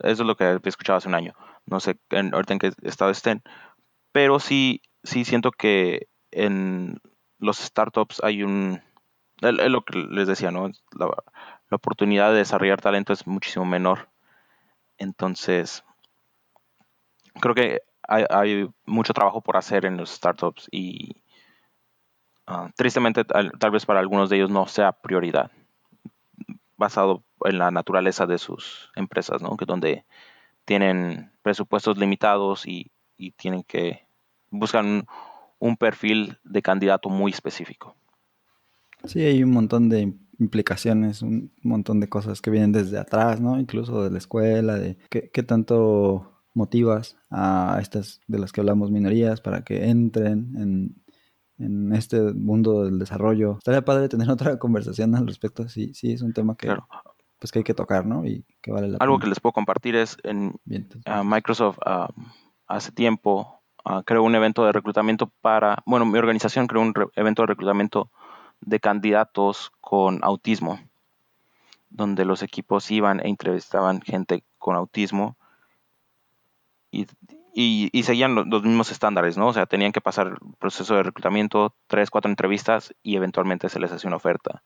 es 0.03 0.19
lo 0.21 0.37
que 0.37 0.45
he 0.45 0.69
escuchado 0.69 0.99
hace 0.99 1.09
un 1.09 1.15
año. 1.15 1.35
No 1.67 1.81
sé 1.81 1.97
en, 2.11 2.35
ahorita 2.35 2.53
en 2.53 2.59
qué 2.59 2.73
estado 2.83 3.11
estén, 3.11 3.43
pero 4.13 4.39
sí, 4.39 4.83
sí 5.03 5.25
siento 5.25 5.51
que 5.51 6.09
en 6.31 7.01
los 7.39 7.59
startups 7.59 8.23
hay 8.23 8.43
un, 8.43 8.83
es 9.41 9.71
lo 9.71 9.85
que 9.85 9.99
les 9.99 10.29
decía, 10.29 10.51
¿no? 10.51 10.69
La, 10.93 11.07
la, 11.07 11.77
oportunidad 11.77 12.31
de 12.31 12.39
desarrollar 12.39 12.81
talento 12.81 13.13
es 13.13 13.27
muchísimo 13.27 13.65
menor. 13.65 14.11
Entonces, 14.99 15.85
creo 17.41 17.55
que 17.55 17.81
hay, 18.03 18.25
hay 18.31 18.69
mucho 18.85 19.15
trabajo 19.15 19.41
por 19.41 19.57
hacer 19.57 19.87
en 19.87 19.97
los 19.97 20.11
startups 20.11 20.69
y 20.71 21.24
Uh, 22.47 22.69
tristemente, 22.77 23.25
tal, 23.25 23.71
vez 23.71 23.87
para 23.87 24.01
algunos 24.01 24.29
de 24.29 24.37
ellos 24.37 24.51
no 24.51 24.67
sea 24.67 24.93
prioridad, 24.93 25.51
basado 26.77 27.25
en 27.45 27.59
la 27.59 27.71
naturaleza 27.71 28.27
de 28.27 28.39
sus 28.39 28.91
empresas, 28.97 29.41
¿no? 29.41 29.57
Que 29.57 29.65
donde 29.65 30.05
tienen 30.67 31.33
presupuestos 31.43 31.97
limitados 31.97 32.67
y, 32.67 32.91
y 33.17 33.31
tienen 33.33 33.63
que 33.63 34.07
buscar 34.51 34.85
un, 34.85 35.07
un, 35.59 35.77
perfil 35.77 36.39
de 36.45 36.61
candidato 36.61 37.09
muy 37.09 37.33
específico. 37.33 37.97
Sí, 39.05 39.21
hay 39.21 39.43
un 39.43 39.51
montón 39.51 39.89
de 39.89 40.13
implicaciones, 40.39 41.23
un 41.23 41.51
montón 41.63 42.01
de 42.01 42.09
cosas 42.09 42.43
que 42.43 42.51
vienen 42.51 42.73
desde 42.73 42.99
atrás, 42.99 43.41
¿no? 43.41 43.59
Incluso 43.59 44.05
de 44.05 44.11
la 44.11 44.19
escuela, 44.19 44.75
de 44.75 44.99
qué, 45.09 45.31
qué 45.31 45.43
tanto 45.43 46.43
motivas 46.53 47.17
a 47.31 47.79
estas 47.81 48.21
de 48.27 48.39
las 48.39 48.53
que 48.53 48.61
hablamos 48.61 48.91
minorías 48.91 49.41
para 49.41 49.65
que 49.65 49.89
entren 49.89 50.55
en 50.57 51.04
en 51.59 51.95
este 51.95 52.21
mundo 52.21 52.85
del 52.85 52.99
desarrollo. 52.99 53.59
Estaría 53.59 53.85
padre 53.85 54.09
tener 54.09 54.31
otra 54.31 54.59
conversación 54.59 55.15
al 55.15 55.27
respecto. 55.27 55.69
Sí, 55.69 55.93
sí, 55.95 56.13
es 56.13 56.23
un 56.23 56.33
tema 56.33 56.57
que, 56.57 56.67
claro. 56.67 56.87
pues 57.39 57.53
que 57.53 57.61
hay 57.61 57.65
que 57.65 57.75
tocar, 57.75 58.07
¿no? 58.07 58.25
Y 58.27 58.45
que 58.61 58.73
vale 58.73 58.89
la 58.89 58.99
Algo 58.99 59.17
pena. 59.17 59.25
que 59.25 59.29
les 59.31 59.41
puedo 59.41 59.53
compartir 59.53 59.97
es 59.97 60.17
en 60.23 60.49
uh, 60.49 61.25
Microsoft 61.25 61.79
uh, 61.87 62.13
hace 62.67 62.93
tiempo 62.93 63.61
uh, 63.85 64.03
creó 64.05 64.23
un 64.23 64.35
evento 64.35 64.65
de 64.65 64.73
reclutamiento 64.73 65.31
para, 65.41 65.83
bueno, 65.87 66.07
mi 66.07 66.19
organización 66.19 66.67
creó 66.67 66.83
un 66.83 66.95
evento 67.15 67.43
de 67.43 67.47
reclutamiento 67.47 68.11
de 68.61 68.81
candidatos 68.81 69.73
con 69.81 70.21
autismo, 70.23 70.81
donde 71.91 72.25
los 72.25 72.43
equipos 72.43 72.91
iban 72.91 73.21
e 73.21 73.29
entrevistaban 73.29 74.01
gente 74.01 74.45
con 74.59 74.77
autismo 74.77 75.37
y 76.91 77.07
y, 77.57 78.03
seguían 78.03 78.35
los, 78.35 78.65
mismos 78.65 78.91
estándares, 78.91 79.39
¿no? 79.39 79.47
O 79.47 79.53
sea, 79.53 79.67
tenían 79.67 79.93
que 79.93 80.01
pasar 80.01 80.27
el 80.27 80.37
proceso 80.59 80.97
de 80.97 81.05
reclutamiento, 81.05 81.75
tres, 81.87 82.11
cuatro 82.11 82.29
entrevistas 82.29 82.93
y 83.03 83.15
eventualmente 83.15 83.69
se 83.69 83.79
les 83.79 83.93
hacía 83.93 84.09
una 84.09 84.17
oferta. 84.17 84.65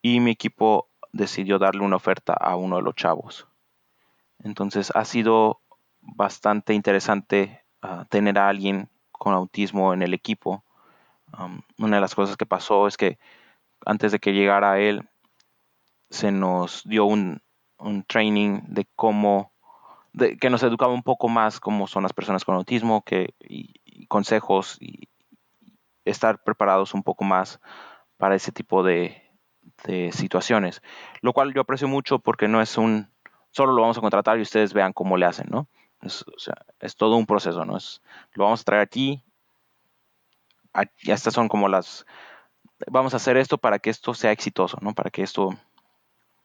Y 0.00 0.20
mi 0.20 0.30
equipo 0.30 0.88
decidió 1.12 1.58
darle 1.58 1.82
una 1.82 1.96
oferta 1.96 2.32
a 2.32 2.54
uno 2.54 2.76
de 2.76 2.82
los 2.82 2.94
chavos. 2.94 3.48
Entonces 4.44 4.92
ha 4.94 5.04
sido 5.04 5.60
bastante 6.00 6.74
interesante 6.74 7.64
uh, 7.82 8.04
tener 8.04 8.38
a 8.38 8.48
alguien 8.48 8.88
con 9.10 9.34
autismo 9.34 9.92
en 9.92 10.02
el 10.02 10.14
equipo. 10.14 10.62
Um, 11.36 11.62
una 11.78 11.96
de 11.96 12.00
las 12.00 12.14
cosas 12.14 12.36
que 12.36 12.46
pasó 12.46 12.86
es 12.86 12.96
que 12.96 13.18
antes 13.84 14.12
de 14.12 14.20
que 14.20 14.32
llegara 14.32 14.78
él, 14.78 15.08
se 16.10 16.30
nos 16.30 16.84
dio 16.84 17.06
un, 17.06 17.42
un 17.78 18.04
training 18.04 18.60
de 18.68 18.86
cómo 18.94 19.53
de, 20.14 20.38
que 20.38 20.48
nos 20.48 20.62
educaba 20.62 20.94
un 20.94 21.02
poco 21.02 21.28
más 21.28 21.60
cómo 21.60 21.86
son 21.86 22.04
las 22.04 22.12
personas 22.12 22.44
con 22.44 22.54
autismo, 22.54 23.02
que, 23.02 23.34
y, 23.40 24.06
consejos 24.06 24.78
y 24.80 25.08
estar 26.04 26.42
preparados 26.42 26.94
un 26.94 27.02
poco 27.02 27.24
más 27.24 27.60
para 28.16 28.34
ese 28.34 28.52
tipo 28.52 28.82
de, 28.82 29.20
situaciones. 30.12 30.82
Lo 31.20 31.32
cual 31.32 31.52
yo 31.52 31.62
aprecio 31.62 31.88
mucho 31.88 32.18
porque 32.18 32.48
no 32.48 32.62
es 32.62 32.78
un, 32.78 33.10
solo 33.50 33.72
lo 33.72 33.82
vamos 33.82 33.98
a 33.98 34.00
contratar 34.00 34.38
y 34.38 34.42
ustedes 34.42 34.72
vean 34.72 34.92
cómo 34.92 35.16
le 35.16 35.26
hacen, 35.26 35.46
¿no? 35.50 35.68
Es, 36.00 36.96
todo 36.96 37.16
un 37.16 37.26
proceso, 37.26 37.64
¿no? 37.64 37.76
Es, 37.76 38.00
lo 38.32 38.44
vamos 38.44 38.60
a 38.60 38.64
traer 38.64 38.82
aquí, 38.82 39.22
y 41.02 41.10
estas 41.10 41.34
son 41.34 41.48
como 41.48 41.68
las, 41.68 42.06
vamos 42.86 43.14
a 43.14 43.16
hacer 43.16 43.36
esto 43.36 43.58
para 43.58 43.78
que 43.78 43.90
esto 43.90 44.14
sea 44.14 44.32
exitoso, 44.32 44.78
¿no? 44.80 44.94
Para 44.94 45.10
que 45.10 45.22
esto 45.22 45.50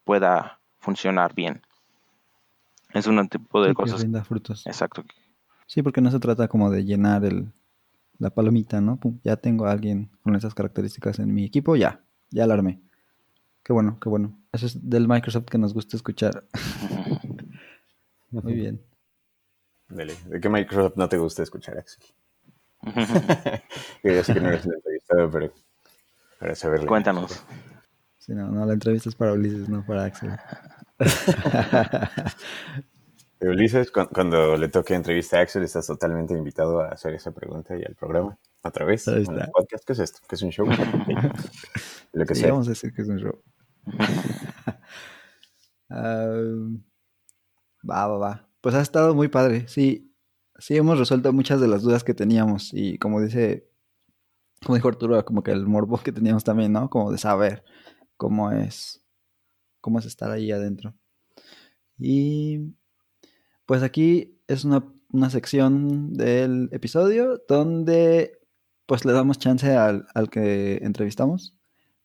pueda 0.06 0.60
funcionar 0.80 1.34
bien. 1.34 1.62
Es 2.93 3.08
un 3.08 3.27
tipo 3.29 3.62
de 3.62 3.69
sí, 3.69 3.75
cosas. 3.75 3.98
Que 3.98 4.03
rinda 4.03 4.24
frutos. 4.24 4.65
Exacto. 4.65 5.03
Sí, 5.67 5.84
porque 5.84 6.01
no 6.01 6.12
se 6.12 6.19
trata 6.19 6.48
como 6.48 6.72
de 6.72 6.84
llenar 6.84 7.24
el, 7.25 7.51
la 8.17 8.29
palomita, 8.29 8.81
¿no? 8.81 8.98
Pum, 9.00 9.19
ya 9.24 9.38
tengo 9.38 9.65
a 9.65 9.72
alguien 9.72 10.10
con 10.24 10.36
esas 10.36 10.53
características 10.53 11.19
en 11.19 11.34
mi 11.34 11.46
equipo, 11.46 11.75
ya, 11.75 12.01
ya 12.29 12.48
la 12.48 12.55
armé. 12.55 12.81
Qué 13.63 13.74
bueno, 13.74 14.00
qué 14.01 14.10
bueno. 14.10 14.38
Eso 14.51 14.65
es 14.65 14.89
del 14.89 15.08
Microsoft 15.08 15.46
que 15.46 15.58
nos 15.58 15.74
gusta 15.74 15.96
escuchar. 15.96 16.43
Muy 18.31 18.53
bien. 18.53 18.81
Dele. 19.89 20.15
¿De 20.25 20.39
qué 20.39 20.50
Microsoft 20.50 20.98
no 20.98 21.10
te 21.10 21.17
gusta 21.17 21.43
escuchar, 21.43 21.77
Axel? 21.77 22.03
Yo 24.03 24.12
ya 24.12 24.24
sé 24.24 24.34
que 24.34 24.39
no 24.39 24.50
eres 24.50 24.65
el 24.65 24.74
entrevistado, 24.74 25.29
pero 25.31 25.53
para 26.39 26.55
saberlo. 26.55 26.88
Cuéntanos. 26.88 27.43
Sí, 28.17 28.34
no, 28.34 28.50
no, 28.50 28.65
la 28.65 28.74
entrevista 28.74 29.10
es 29.10 29.15
para 29.15 29.34
Ulises, 29.34 29.67
no 29.69 29.86
para 29.86 30.05
Axel. 30.05 30.31
Ulises, 33.41 33.91
cuando 33.91 34.58
le 34.58 34.68
toque 34.68 34.94
entrevista 34.96 35.38
a 35.39 35.41
Axel, 35.41 35.63
estás 35.63 35.88
totalmente 35.88 36.34
invitado 36.34 36.82
a 36.82 36.89
hacer 36.89 37.13
esa 37.13 37.32
pregunta 37.32 37.77
y 37.77 37.84
al 37.84 37.96
programa. 37.96 38.38
Otra 38.63 38.86
vez, 38.86 39.08
en 39.08 39.18
el 39.20 39.50
podcast. 39.51 39.86
¿Qué 39.86 39.94
es 39.94 40.00
esto? 40.00 40.20
¿Qué 40.27 40.36
es 40.36 40.41
un 40.41 40.50
show? 40.51 40.68
Lo 42.13 42.25
que 42.25 42.36
Sí, 42.36 42.41
sea. 42.41 42.51
vamos 42.51 42.68
a 42.68 42.72
decir 42.72 42.94
que 42.94 43.01
es 43.01 43.08
un 43.08 43.18
show. 43.20 43.41
Ah, 45.91 46.27
va, 47.89 48.08
va, 48.08 48.18
va. 48.20 48.50
Pues 48.62 48.75
ha 48.75 48.82
estado 48.82 49.15
muy 49.15 49.27
padre. 49.27 49.68
Sí, 49.68 50.13
sí 50.60 50.77
hemos 50.77 51.00
resuelto 51.00 51.34
muchas 51.34 51.60
de 51.62 51.68
las 51.68 51.82
dudas 51.82 52.03
que 52.03 52.13
teníamos. 52.13 52.70
Y 52.74 53.00
como 53.00 53.20
dice, 53.22 53.68
como 54.63 54.75
dijo 54.75 54.88
Arturo, 54.88 55.25
como 55.25 55.41
que 55.41 55.51
el 55.51 55.65
morbo 55.65 55.98
que 55.98 56.12
teníamos 56.12 56.44
también, 56.44 56.74
¿no? 56.74 56.91
Como 56.91 57.12
de 57.12 57.18
saber 57.18 57.63
cómo 58.18 58.51
es, 58.51 59.03
cómo 59.81 60.00
es 60.00 60.05
estar 60.05 60.31
ahí 60.31 60.51
adentro. 60.51 60.95
Y 61.98 62.75
pues 63.65 63.83
aquí 63.83 64.39
es 64.48 64.65
una, 64.65 64.86
una 65.12 65.29
sección 65.29 66.13
del 66.13 66.69
episodio 66.71 67.41
donde 67.48 68.39
pues 68.86 69.05
le 69.05 69.13
damos 69.13 69.38
chance 69.38 69.75
al, 69.75 70.07
al 70.15 70.29
que 70.29 70.77
entrevistamos 70.81 71.55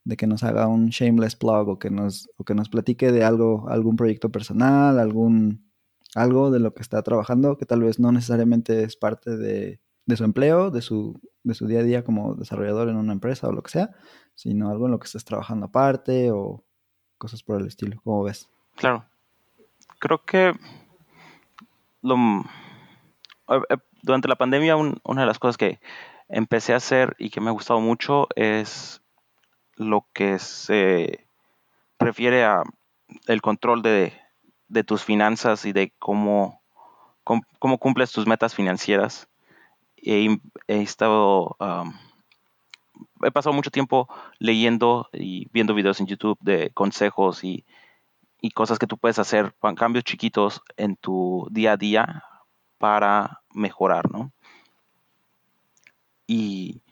de 0.05 0.17
que 0.17 0.27
nos 0.27 0.45
haga 0.45 0.67
un 0.69 0.89
shameless 0.89 1.37
plug 1.37 1.69
o 1.69 1.79
que 1.79 1.91
nos, 1.91 2.29
que 2.45 2.55
nos 2.55 2.69
platique 2.69 3.11
de 3.11 3.25
algo, 3.25 3.69
algún 3.69 3.97
proyecto 3.97 4.31
personal, 4.31 4.99
algún 4.99 5.65
algo 6.15 6.51
de 6.51 6.61
lo 6.61 6.75
que 6.75 6.83
está 6.83 7.03
trabajando, 7.03 7.57
que 7.57 7.67
tal 7.67 7.83
vez 7.83 7.99
no 7.99 8.13
necesariamente 8.13 8.85
es 8.85 8.97
parte 8.97 9.37
de, 9.37 9.81
de 10.07 10.17
su 10.17 10.25
empleo, 10.25 10.71
de 10.71 10.83
su, 10.83 11.21
de 11.43 11.55
su 11.55 11.67
día 11.67 11.81
a 11.81 11.83
día 11.83 12.05
como 12.05 12.35
desarrollador 12.35 12.89
en 12.89 12.97
una 12.97 13.13
empresa 13.13 13.49
o 13.49 13.53
lo 13.53 13.63
que 13.63 13.71
sea, 13.71 13.91
sino 14.35 14.71
algo 14.71 14.87
en 14.87 14.93
lo 14.93 14.99
que 14.99 15.07
estés 15.07 15.25
trabajando 15.25 15.67
aparte 15.67 16.31
o 16.31 16.65
cosas 17.19 17.43
por 17.43 17.61
el 17.61 17.67
estilo. 17.67 18.01
¿Cómo 18.05 18.23
ves? 18.23 18.49
Claro. 18.77 19.05
Creo 19.99 20.25
que 20.25 20.55
lo, 22.03 22.17
eh, 23.49 23.61
eh, 23.71 23.77
durante 24.03 24.29
la 24.29 24.37
pandemia 24.37 24.77
una 24.77 25.21
de 25.21 25.27
las 25.27 25.39
cosas 25.39 25.57
que 25.57 25.81
empecé 26.29 26.73
a 26.75 26.77
hacer 26.77 27.17
y 27.19 27.31
que 27.31 27.41
me 27.41 27.49
ha 27.49 27.53
gustado 27.53 27.81
mucho 27.81 28.29
es 28.37 29.03
lo 29.77 30.07
que 30.13 30.39
se 30.39 31.27
refiere 31.99 32.45
a 32.45 32.63
el 33.27 33.43
control 33.43 33.83
de, 33.83 34.13
tus 34.87 35.05
finanzas 35.05 35.65
y 35.67 35.73
de 35.73 35.93
cómo, 35.99 36.61
cómo, 37.23 37.79
cumples 37.79 38.13
tus 38.13 38.27
metas 38.27 38.55
financieras. 38.55 39.29
He, 39.97 40.39
he 40.67 40.83
estado, 40.83 41.57
he 43.25 43.31
pasado 43.31 43.55
mucho 43.55 43.71
tiempo 43.71 44.09
leyendo 44.39 45.09
y 45.13 45.49
viendo 45.53 45.75
videos 45.75 46.01
en 46.01 46.07
YouTube 46.07 46.39
de 46.41 46.71
consejos 46.71 47.45
y, 47.45 47.65
y 48.41 48.51
cosas 48.51 48.79
que 48.79 48.87
tú 48.87 48.99
puedes 48.99 49.19
hacer, 49.19 49.55
cambios 49.77 50.05
chiquitos 50.05 50.63
en 50.77 50.97
tu 50.97 51.49
día 51.51 51.73
a 51.73 51.77
día 51.77 52.25
para 52.79 53.41
mejorar, 53.53 54.11
¿no? 54.11 54.33
Y, 56.27 56.83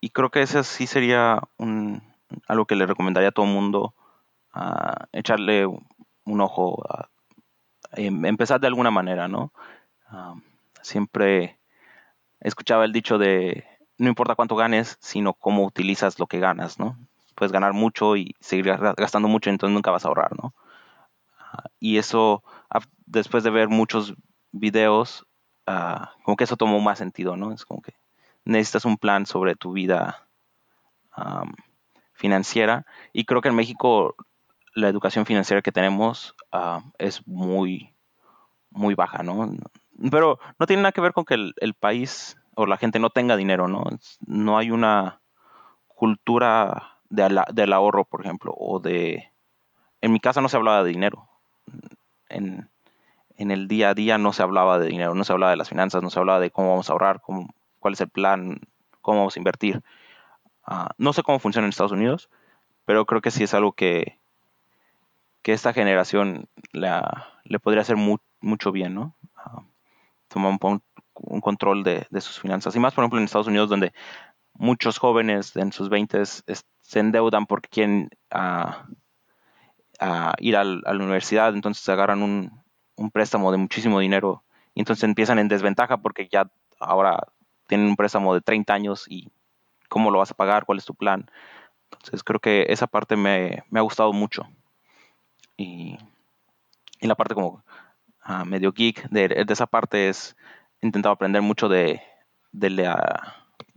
y 0.00 0.10
creo 0.10 0.30
que 0.30 0.42
ese 0.42 0.64
sí 0.64 0.86
sería 0.86 1.40
un, 1.58 2.02
algo 2.48 2.66
que 2.66 2.76
le 2.76 2.86
recomendaría 2.86 3.28
a 3.30 3.32
todo 3.32 3.46
el 3.46 3.52
mundo, 3.52 3.94
echarle 5.12 5.66
un 5.66 6.40
ojo, 6.40 6.82
em, 7.92 8.24
empezar 8.26 8.60
de 8.60 8.66
alguna 8.66 8.90
manera, 8.90 9.28
¿no? 9.28 9.52
siempre 10.82 11.58
escuchaba 12.40 12.84
el 12.84 12.92
dicho 12.92 13.16
de 13.16 13.64
no 14.02 14.08
importa 14.08 14.34
cuánto 14.34 14.56
ganes, 14.56 14.96
sino 15.00 15.32
cómo 15.32 15.64
utilizas 15.64 16.18
lo 16.18 16.26
que 16.26 16.40
ganas, 16.40 16.78
¿no? 16.78 16.96
Puedes 17.34 17.52
ganar 17.52 17.72
mucho 17.72 18.16
y 18.16 18.34
seguir 18.40 18.66
gastando 18.96 19.28
mucho, 19.28 19.50
entonces 19.50 19.74
nunca 19.74 19.90
vas 19.90 20.04
a 20.04 20.08
ahorrar, 20.08 20.36
¿no? 20.36 20.52
y 21.80 21.98
eso, 21.98 22.42
después 23.06 23.44
de 23.44 23.50
ver 23.50 23.68
muchos 23.68 24.14
videos, 24.52 25.26
ah, 25.66 26.12
como 26.22 26.36
que 26.36 26.44
eso 26.44 26.56
tomó 26.56 26.80
más 26.80 26.98
sentido, 26.98 27.36
¿no? 27.36 27.52
Es 27.52 27.64
como 27.64 27.82
que 27.82 27.94
necesitas 28.44 28.84
un 28.84 28.96
plan 28.96 29.26
sobre 29.26 29.54
tu 29.54 29.72
vida 29.72 30.26
financiera 32.14 32.86
y 33.12 33.24
creo 33.24 33.42
que 33.42 33.48
en 33.48 33.54
México 33.54 34.14
la 34.74 34.88
educación 34.88 35.26
financiera 35.26 35.60
que 35.60 35.72
tenemos 35.72 36.34
ah, 36.52 36.82
es 36.98 37.26
muy, 37.26 37.92
muy 38.70 38.94
baja, 38.94 39.22
¿no? 39.22 39.54
Pero 40.10 40.38
no 40.58 40.66
tiene 40.66 40.82
nada 40.82 40.92
que 40.92 41.00
ver 41.00 41.12
con 41.12 41.24
que 41.24 41.34
el, 41.34 41.74
país 41.74 42.38
o 42.54 42.66
la 42.66 42.76
gente 42.76 42.98
no 42.98 43.10
tenga 43.10 43.36
dinero, 43.36 43.68
¿no? 43.68 43.84
No 44.26 44.58
hay 44.58 44.70
una 44.70 45.20
cultura 45.86 46.98
de 47.08 47.42
del 47.52 47.72
ahorro, 47.72 48.04
por 48.04 48.22
ejemplo, 48.22 48.54
o 48.56 48.80
de... 48.80 49.30
En 50.00 50.12
mi 50.12 50.20
casa 50.20 50.40
no 50.40 50.48
se 50.48 50.56
hablaba 50.56 50.82
de 50.82 50.90
dinero. 50.90 51.28
En, 52.28 52.68
el 53.36 53.68
día 53.68 53.90
a 53.90 53.94
día 53.94 54.18
no 54.18 54.32
se 54.32 54.42
hablaba 54.42 54.78
de 54.78 54.86
dinero, 54.86 55.14
no 55.14 55.24
se 55.24 55.32
hablaba 55.32 55.50
de 55.50 55.56
las 55.56 55.68
finanzas, 55.68 56.02
no 56.02 56.10
se 56.10 56.18
hablaba 56.18 56.40
de 56.40 56.50
cómo 56.50 56.70
vamos 56.70 56.88
a 56.88 56.92
ahorrar, 56.92 57.20
cómo, 57.20 57.52
cuál 57.80 57.94
es 57.94 58.00
el 58.00 58.08
plan, 58.08 58.60
cómo 59.00 59.18
vamos 59.18 59.36
a 59.36 59.40
invertir. 59.40 59.82
Ah, 60.64 60.90
no 60.96 61.12
sé 61.12 61.22
cómo 61.22 61.38
funciona 61.38 61.66
en 61.66 61.70
Estados 61.70 61.92
Unidos, 61.92 62.30
pero 62.84 63.04
creo 63.04 63.20
que 63.20 63.30
sí 63.30 63.44
es 63.44 63.54
algo 63.54 63.72
que, 63.72 64.18
que 65.42 65.52
esta 65.52 65.72
generación 65.72 66.48
le 66.72 67.58
podría 67.58 67.82
hacer 67.82 67.96
mucho 67.96 68.72
bien, 68.72 68.94
¿no? 68.94 69.14
Uh, 69.44 69.62
tomar 70.28 70.56
un, 70.60 70.82
control 71.40 71.84
de, 71.84 72.06
sus 72.20 72.40
finanzas. 72.40 72.74
Y 72.76 72.80
más, 72.80 72.94
por 72.94 73.02
ejemplo, 73.02 73.18
en 73.18 73.24
Estados 73.24 73.46
Unidos, 73.46 73.68
donde 73.68 73.92
muchos 74.54 74.98
jóvenes 74.98 75.56
en 75.56 75.72
sus 75.72 75.88
20 75.88 76.24
se 76.24 77.00
endeudan 77.00 77.46
porque 77.46 77.68
quieren 77.68 78.10
ah, 78.30 78.86
ir 80.38 80.56
a 80.56 80.64
la 80.64 80.92
universidad, 80.92 81.54
entonces 81.54 81.88
agarran 81.88 82.22
un, 82.22 82.62
un 82.96 83.10
préstamo 83.10 83.50
de 83.52 83.58
muchísimo 83.58 84.00
dinero 84.00 84.42
y 84.74 84.80
entonces 84.80 85.04
empiezan 85.04 85.38
en 85.38 85.48
desventaja 85.48 85.98
porque 85.98 86.28
ya 86.30 86.50
ahora 86.78 87.18
tienen 87.66 87.88
un 87.88 87.96
préstamo 87.96 88.34
de 88.34 88.40
30 88.40 88.72
años 88.74 89.06
y 89.08 89.30
cómo 89.88 90.10
lo 90.10 90.18
vas 90.18 90.30
a 90.30 90.34
pagar, 90.34 90.64
cuál 90.64 90.78
es 90.78 90.84
tu 90.84 90.94
plan. 90.94 91.30
Entonces 91.92 92.24
creo 92.24 92.40
que 92.40 92.66
esa 92.68 92.86
parte 92.86 93.16
me, 93.16 93.62
ha 93.74 93.80
gustado 93.80 94.12
mucho. 94.12 94.46
Y, 95.56 95.98
la 97.00 97.16
parte 97.16 97.34
como 97.34 97.64
ah, 98.22 98.44
medio 98.44 98.72
geek 98.72 99.08
de, 99.10 99.44
esa 99.48 99.66
parte 99.66 100.08
es 100.08 100.36
intentado 100.82 101.14
aprender 101.14 101.40
mucho 101.42 101.68
de, 101.68 102.02
de, 102.52 102.70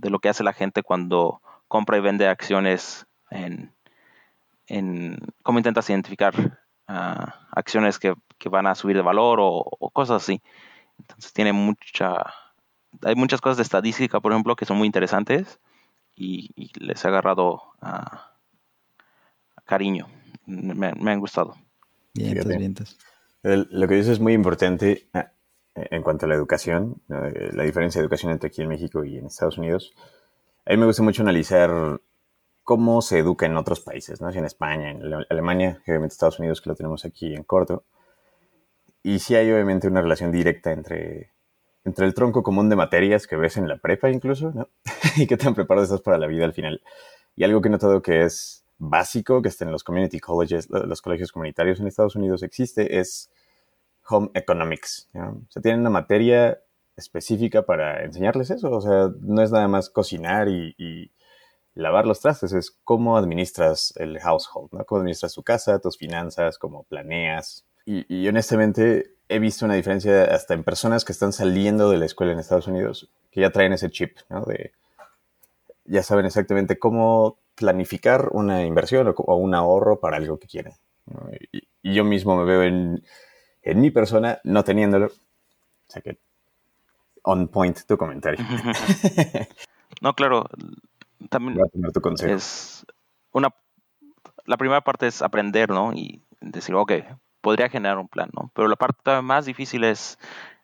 lo 0.10 0.20
que 0.20 0.30
hace 0.30 0.44
la 0.44 0.54
gente 0.54 0.84
cuando 0.84 1.42
compra 1.68 1.98
y 1.98 2.02
vende 2.02 2.28
acciones 2.28 3.06
en, 3.30 3.74
en 4.68 5.18
cómo 5.44 5.60
intentas 5.60 5.90
identificar 5.90 6.60
ah, 6.88 7.48
acciones 7.52 8.00
que, 8.00 8.14
van 8.50 8.68
a 8.68 8.76
subir 8.76 8.96
de 8.96 9.02
valor 9.02 9.40
o, 9.40 9.66
o, 9.80 9.90
cosas 9.90 10.22
así. 10.22 10.42
Entonces 11.00 11.34
tiene 11.34 11.52
mucha, 11.52 12.18
hay 13.02 13.16
muchas 13.16 13.42
cosas 13.42 13.58
de 13.58 13.64
estadística, 13.64 14.20
por 14.20 14.32
ejemplo, 14.32 14.56
que 14.56 14.66
son 14.66 14.78
muy 14.78 14.86
interesantes 14.86 15.60
y, 16.16 16.52
les 16.80 17.04
he 17.04 17.08
agarrado 17.08 17.62
a, 17.82 18.34
cariño. 19.66 20.08
Me, 20.46 21.12
han 21.12 21.20
gustado. 21.20 21.56
Bien, 22.14 22.38
lo 23.44 23.88
que 23.88 23.96
dices 23.96 24.14
es 24.14 24.20
muy 24.20 24.34
importante 24.34 25.08
ah, 25.14 25.32
en 25.76 26.02
cuanto 26.02 26.26
a 26.26 26.30
la 26.30 26.36
educación, 26.36 27.02
la 27.08 27.64
diferencia 27.64 28.00
de 28.00 28.06
educación 28.06 28.32
entre 28.32 28.48
aquí 28.48 28.62
en 28.62 28.70
México 28.70 29.04
y 29.04 29.18
en 29.18 29.28
Estados 29.28 29.58
Unidos. 29.58 29.94
A 30.66 30.72
mí 30.72 30.78
me 30.78 30.86
gusta 30.86 31.04
mucho 31.04 31.22
analizar 31.22 32.00
cómo 32.64 33.02
se 33.02 33.20
educa 33.20 33.46
en 33.46 33.58
otros 33.58 33.82
países, 33.82 34.22
¿no? 34.22 34.30
en 34.30 34.46
España, 34.46 34.90
en 34.90 35.02
Alemania, 35.30 35.82
obviamente 35.86 36.14
Estados 36.14 36.40
Unidos, 36.40 36.62
que 36.62 36.70
lo 36.70 36.76
tenemos 36.76 37.06
aquí 37.06 37.36
en 37.36 37.44
corto. 37.44 37.84
Y 39.04 39.20
sí 39.20 39.36
hay 39.36 39.52
obviamente 39.52 39.88
una 39.88 40.02
relación 40.02 40.32
directa 40.32 40.72
entre 40.72 41.36
entre 41.86 42.08
el 42.08 42.16
tronco 42.16 42.44
común 42.44 42.68
de 42.68 42.76
materias 42.76 43.28
que 43.28 43.36
ves 43.36 43.58
en 43.58 43.68
la 43.68 43.78
prepa 43.78 44.10
incluso, 44.10 44.52
¿no? 44.52 44.70
y 45.16 45.28
qué 45.28 45.38
tan 45.38 45.54
preparado 45.54 45.86
estás 45.86 46.02
para 46.02 46.18
la 46.18 46.28
vida 46.28 46.44
al 46.44 46.54
final. 46.54 46.82
Y 47.36 47.44
algo 47.44 47.62
que 47.62 47.68
he 47.68 47.72
notado 47.72 48.02
que 48.02 48.24
es 48.24 48.66
básico, 48.78 49.42
que 49.42 49.50
está 49.50 49.66
en 49.66 49.72
los 49.72 49.84
community 49.84 50.20
colleges, 50.20 50.68
los 50.70 51.02
colegios 51.02 51.32
comunitarios 51.32 51.80
en 51.80 51.88
Estados 51.88 52.16
Unidos 52.16 52.44
existe, 52.44 53.00
es 53.00 53.30
home 54.08 54.30
economics. 54.34 55.10
O 55.14 55.42
sea, 55.50 55.62
tienen 55.62 55.82
una 55.82 55.90
materia 55.90 56.60
específica 56.96 57.66
para 57.66 58.04
enseñarles 58.04 58.50
eso. 58.50 58.72
O 58.72 58.82
sea, 58.82 59.12
no 59.22 59.42
es 59.42 59.52
nada 59.52 59.68
más 59.68 59.90
cocinar 59.90 60.48
y, 60.48 61.12
lavar 61.74 62.06
los 62.08 62.22
trastes, 62.22 62.54
es 62.54 62.72
cómo 62.86 63.18
administras 63.18 63.94
el 63.98 64.18
household, 64.20 64.72
¿no? 64.72 64.86
Cómo 64.86 65.02
administras 65.02 65.34
tu 65.34 65.44
casa, 65.44 65.80
tus 65.80 65.98
finanzas, 65.98 66.58
cómo 66.58 66.84
planeas. 66.84 67.66
Y, 67.86 68.06
y 68.08 68.26
honestamente, 68.30 69.16
he 69.28 69.40
visto 69.40 69.66
una 69.66 69.74
diferencia 69.74 70.24
hasta 70.24 70.54
en 70.54 70.64
personas 70.64 71.04
que 71.04 71.12
están 71.12 71.34
saliendo 71.34 71.90
de 71.90 71.98
la 71.98 72.06
escuela 72.06 72.32
en 72.32 72.40
Estados 72.40 72.68
Unidos, 72.68 73.10
que 73.30 73.42
ya 73.42 73.50
traen 73.50 73.74
ese 73.74 73.90
chip, 73.90 74.18
¿no? 74.30 74.46
De, 74.46 74.72
ya 75.86 76.04
saben 76.04 76.26
exactamente 76.26 76.80
cómo 76.80 77.40
planificar 77.56 78.30
una 78.32 78.64
inversión 78.64 79.14
o, 79.16 79.36
un 79.36 79.56
ahorro 79.56 80.00
para 80.00 80.18
algo 80.18 80.38
que 80.38 80.48
quieren. 80.48 80.74
Y, 81.52 81.94
yo 81.94 82.04
mismo 82.04 82.36
me 82.36 82.46
veo 82.46 82.64
en, 82.64 83.04
en, 83.66 83.82
mi 83.82 83.92
persona 83.92 84.40
no 84.44 84.64
teniéndolo. 84.64 85.08
O 85.08 85.92
sea 85.92 86.02
que, 86.02 86.18
on 87.24 87.48
point 87.48 87.78
tu 87.86 87.98
comentario. 87.98 88.44
no, 90.02 90.14
claro. 90.14 90.48
También 91.30 91.60
es 92.28 92.86
una... 93.32 93.50
La 94.46 94.58
primera 94.58 94.82
parte 94.82 95.08
es 95.08 95.22
aprender, 95.22 95.70
¿no? 95.70 95.94
Y 95.94 96.22
decir, 96.40 96.76
ok, 96.76 96.94
podría 97.42 97.70
generar 97.70 97.98
un 97.98 98.08
plan, 98.08 98.30
¿no? 98.34 98.52
Pero 98.54 98.68
la 98.68 98.76
parte 98.76 99.22
más 99.22 99.46
difícil 99.46 99.84
es 99.84 100.20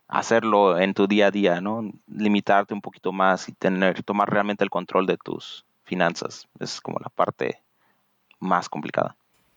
hacerlo 0.08 0.78
en 0.78 0.94
tu 0.94 1.08
día 1.08 1.28
a 1.28 1.32
día, 1.32 1.62
¿no? 1.62 1.90
Limitarte 2.08 2.74
un 2.74 2.82
poquito 2.82 3.12
más 3.12 3.50
y 3.50 3.54
tener, 3.54 4.04
tomar 4.04 4.30
realmente 4.30 4.64
el 4.64 4.70
control 4.70 5.08
de 5.08 5.18
tus 5.18 5.66
finanzas. 5.84 6.48
Es 6.60 6.82
como 6.82 7.00
la 7.00 7.10
parte 7.10 7.62
más 8.40 8.70
complicada. 8.70 9.16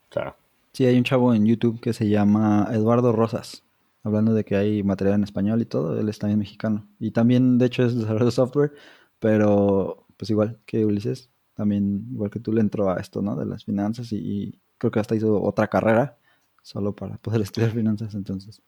Claro. 0.09 0.37
Sí, 0.75 0.85
hay 0.87 0.99
un 0.99 1.05
chavo 1.05 1.33
en 1.33 1.47
YouTube 1.47 1.81
que 1.81 1.93
se 1.93 2.09
llama 2.09 2.69
Eduardo 2.73 3.13
Rosas, 3.13 3.65
hablando 4.03 4.35
de 4.35 4.45
que 4.45 4.57
hay 4.57 4.83
material 4.83 5.15
en 5.15 5.23
español 5.23 5.63
y 5.63 5.67
todo, 5.67 5.97
él 5.97 6.09
es 6.09 6.19
también 6.19 6.41
mexicano. 6.41 6.89
Y 6.99 7.13
también, 7.13 7.59
de 7.59 7.67
hecho, 7.67 7.85
es 7.85 7.97
desarrollo 7.97 8.25
de 8.25 8.33
software, 8.33 8.73
pero 9.21 10.09
pues 10.17 10.31
igual 10.31 10.59
que 10.67 10.85
Ulises, 10.85 11.31
también 11.55 12.09
igual 12.11 12.31
que 12.31 12.41
tú 12.41 12.53
le 12.53 12.61
entró 12.61 12.91
a 12.91 12.97
esto, 12.97 13.23
¿no? 13.23 13.37
De 13.37 13.47
las 13.47 13.65
finanzas 13.65 14.13
y 14.13 14.61
creo 14.79 14.91
que 14.91 14.99
hasta 14.99 15.15
hizo 15.15 15.41
otra 15.41 15.69
carrera 15.69 16.19
solo 16.61 16.93
para 16.97 17.19
poder 17.19 17.41
estudiar 17.43 17.71
finanzas, 17.71 18.17
entonces 18.17 18.61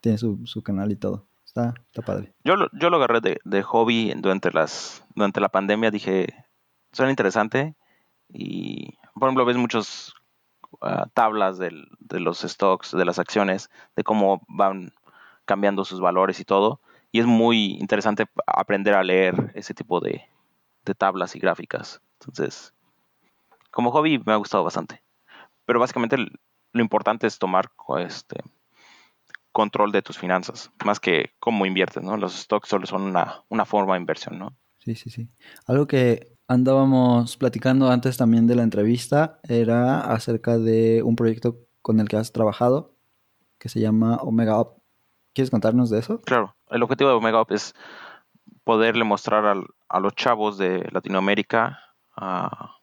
tiene 0.00 0.16
su, 0.16 0.46
su 0.46 0.62
canal 0.62 0.90
y 0.92 0.96
todo. 0.96 1.26
Está, 1.44 1.74
está 1.88 2.00
padre. 2.00 2.32
Yo 2.42 2.56
lo, 2.56 2.68
yo 2.72 2.88
lo 2.88 2.96
agarré 2.96 3.20
de, 3.20 3.38
de 3.44 3.62
hobby 3.62 4.14
durante, 4.16 4.50
las, 4.50 5.04
durante 5.14 5.40
la 5.40 5.50
pandemia. 5.50 5.90
Dije, 5.90 6.46
suena 6.92 7.10
interesante. 7.10 7.74
Y, 8.28 8.94
por 9.14 9.24
ejemplo, 9.24 9.44
ves 9.44 9.56
muchas 9.56 10.14
ah, 10.80 11.06
tablas 11.14 11.58
de 11.58 12.20
los 12.20 12.40
stocks, 12.40 12.92
de 12.92 13.04
las 13.04 13.18
acciones, 13.18 13.70
de 13.96 14.04
cómo 14.04 14.42
van 14.48 14.92
cambiando 15.44 15.84
sus 15.84 16.00
valores 16.00 16.38
y 16.40 16.44
todo. 16.44 16.80
Y 17.12 17.20
es 17.20 17.26
muy 17.26 17.72
interesante 17.80 18.26
aprender 18.46 18.94
a 18.94 19.02
leer 19.02 19.50
ese 19.54 19.74
tipo 19.74 20.00
de, 20.00 20.22
tablas 20.96 21.36
y 21.36 21.38
gráficas. 21.38 22.00
Entonces, 22.18 22.74
como 23.70 23.92
hobby 23.92 24.20
me 24.24 24.32
ha 24.32 24.36
gustado 24.36 24.64
bastante. 24.64 25.02
Pero 25.66 25.78
básicamente 25.78 26.16
lo 26.16 26.80
importante 26.80 27.26
es 27.26 27.38
tomar 27.38 27.70
este, 27.98 28.40
control 29.52 29.92
de 29.92 30.02
tus 30.02 30.18
finanzas, 30.18 30.70
más 30.84 30.98
que 30.98 31.32
cómo 31.38 31.66
inviertes, 31.66 32.02
¿no? 32.02 32.16
Los 32.16 32.34
stocks 32.34 32.68
solo 32.68 32.86
son 32.86 33.02
una, 33.02 33.44
una 33.48 33.64
forma 33.64 33.94
de 33.94 34.00
inversión, 34.00 34.38
¿no? 34.38 34.56
Sí, 34.78 34.94
sí, 34.94 35.10
sí. 35.10 35.28
Algo 35.66 35.86
que 35.86 36.38
andábamos 36.50 37.36
platicando 37.36 37.90
antes 37.90 38.16
también 38.16 38.48
de 38.48 38.56
la 38.56 38.64
entrevista 38.64 39.38
era 39.44 40.00
acerca 40.00 40.58
de 40.58 41.00
un 41.04 41.14
proyecto 41.14 41.58
con 41.80 42.00
el 42.00 42.08
que 42.08 42.16
has 42.16 42.32
trabajado 42.32 42.92
que 43.58 43.68
se 43.68 43.78
llama 43.78 44.16
Omega 44.16 44.60
Up. 44.60 44.82
¿Quieres 45.32 45.50
contarnos 45.50 45.90
de 45.90 46.00
eso? 46.00 46.20
Claro, 46.22 46.56
el 46.70 46.82
objetivo 46.82 47.08
de 47.10 47.16
Omega 47.16 47.40
Up 47.40 47.52
es 47.52 47.72
poderle 48.64 49.04
mostrar 49.04 49.46
al- 49.46 49.68
a 49.88 50.00
los 50.00 50.14
chavos 50.16 50.58
de 50.58 50.88
Latinoamérica 50.90 51.78
ah, 52.16 52.78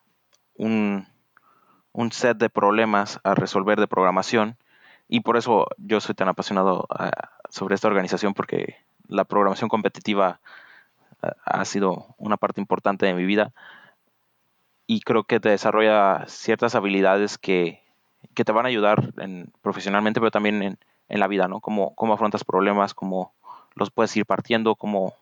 un, 0.56 1.06
un 1.92 2.12
set 2.14 2.38
de 2.38 2.50
problemas 2.50 3.20
a 3.26 3.36
resolver 3.36 3.80
de 3.82 3.88
programación 3.88 4.56
y 5.10 5.20
por 5.22 5.36
eso 5.36 5.68
yo 5.78 6.00
soy 6.00 6.16
tan 6.16 6.30
apasionado 6.30 6.86
ah, 6.90 7.12
sobre 7.50 7.76
esta 7.76 7.90
organización 7.90 8.34
porque 8.34 8.76
la 9.10 9.26
programación 9.26 9.68
competitiva 9.70 10.40
ha 11.22 11.66
sido 11.66 12.16
una 12.18 12.38
parte 12.38 12.62
importante 12.62 13.06
de 13.06 13.14
mi 13.14 13.26
vida 13.26 13.54
y 14.86 15.02
creo 15.02 15.24
que 15.26 15.40
te 15.40 15.50
desarrolla 15.50 16.26
ciertas 16.28 16.76
habilidades 16.76 17.38
que, 17.38 17.84
que 18.34 18.46
te 18.46 18.52
van 18.52 18.66
a 18.66 18.70
ayudar 18.70 19.14
en- 19.18 19.52
profesionalmente, 19.62 20.20
pero 20.20 20.32
también 20.32 20.64
en, 20.64 20.80
en 21.10 21.20
la 21.20 21.28
vida, 21.28 21.48
¿no? 21.48 21.60
Cómo, 21.60 21.94
cómo 21.96 22.14
afrontas 22.14 22.44
problemas, 22.44 22.94
cómo 22.94 23.34
los 23.76 23.92
puedes 23.92 24.16
ir 24.16 24.26
partiendo, 24.26 24.76
cómo, 24.76 25.14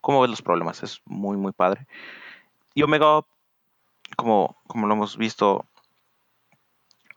cómo 0.00 0.20
ves 0.20 0.30
los 0.30 0.42
problemas. 0.42 0.82
Es 0.82 1.00
muy, 1.04 1.36
muy 1.36 1.52
padre. 1.52 1.86
Y 2.74 2.82
Omega 2.82 3.22
como, 4.16 4.56
como 4.66 4.86
lo 4.86 4.94
hemos 4.94 5.16
visto, 5.16 5.64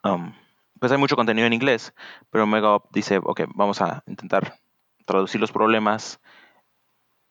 um, 0.04 0.34
pues 0.80 0.92
hay 0.92 0.98
mucho 0.98 1.16
contenido 1.16 1.48
en 1.48 1.54
inglés, 1.54 1.94
pero 2.32 2.46
Omega 2.46 2.82
dice, 2.92 3.20
ok, 3.24 3.42
vamos 3.54 3.82
a 3.82 4.04
intentar 4.08 4.56
traducir 5.06 5.40
los 5.40 5.52
problemas 5.52 6.20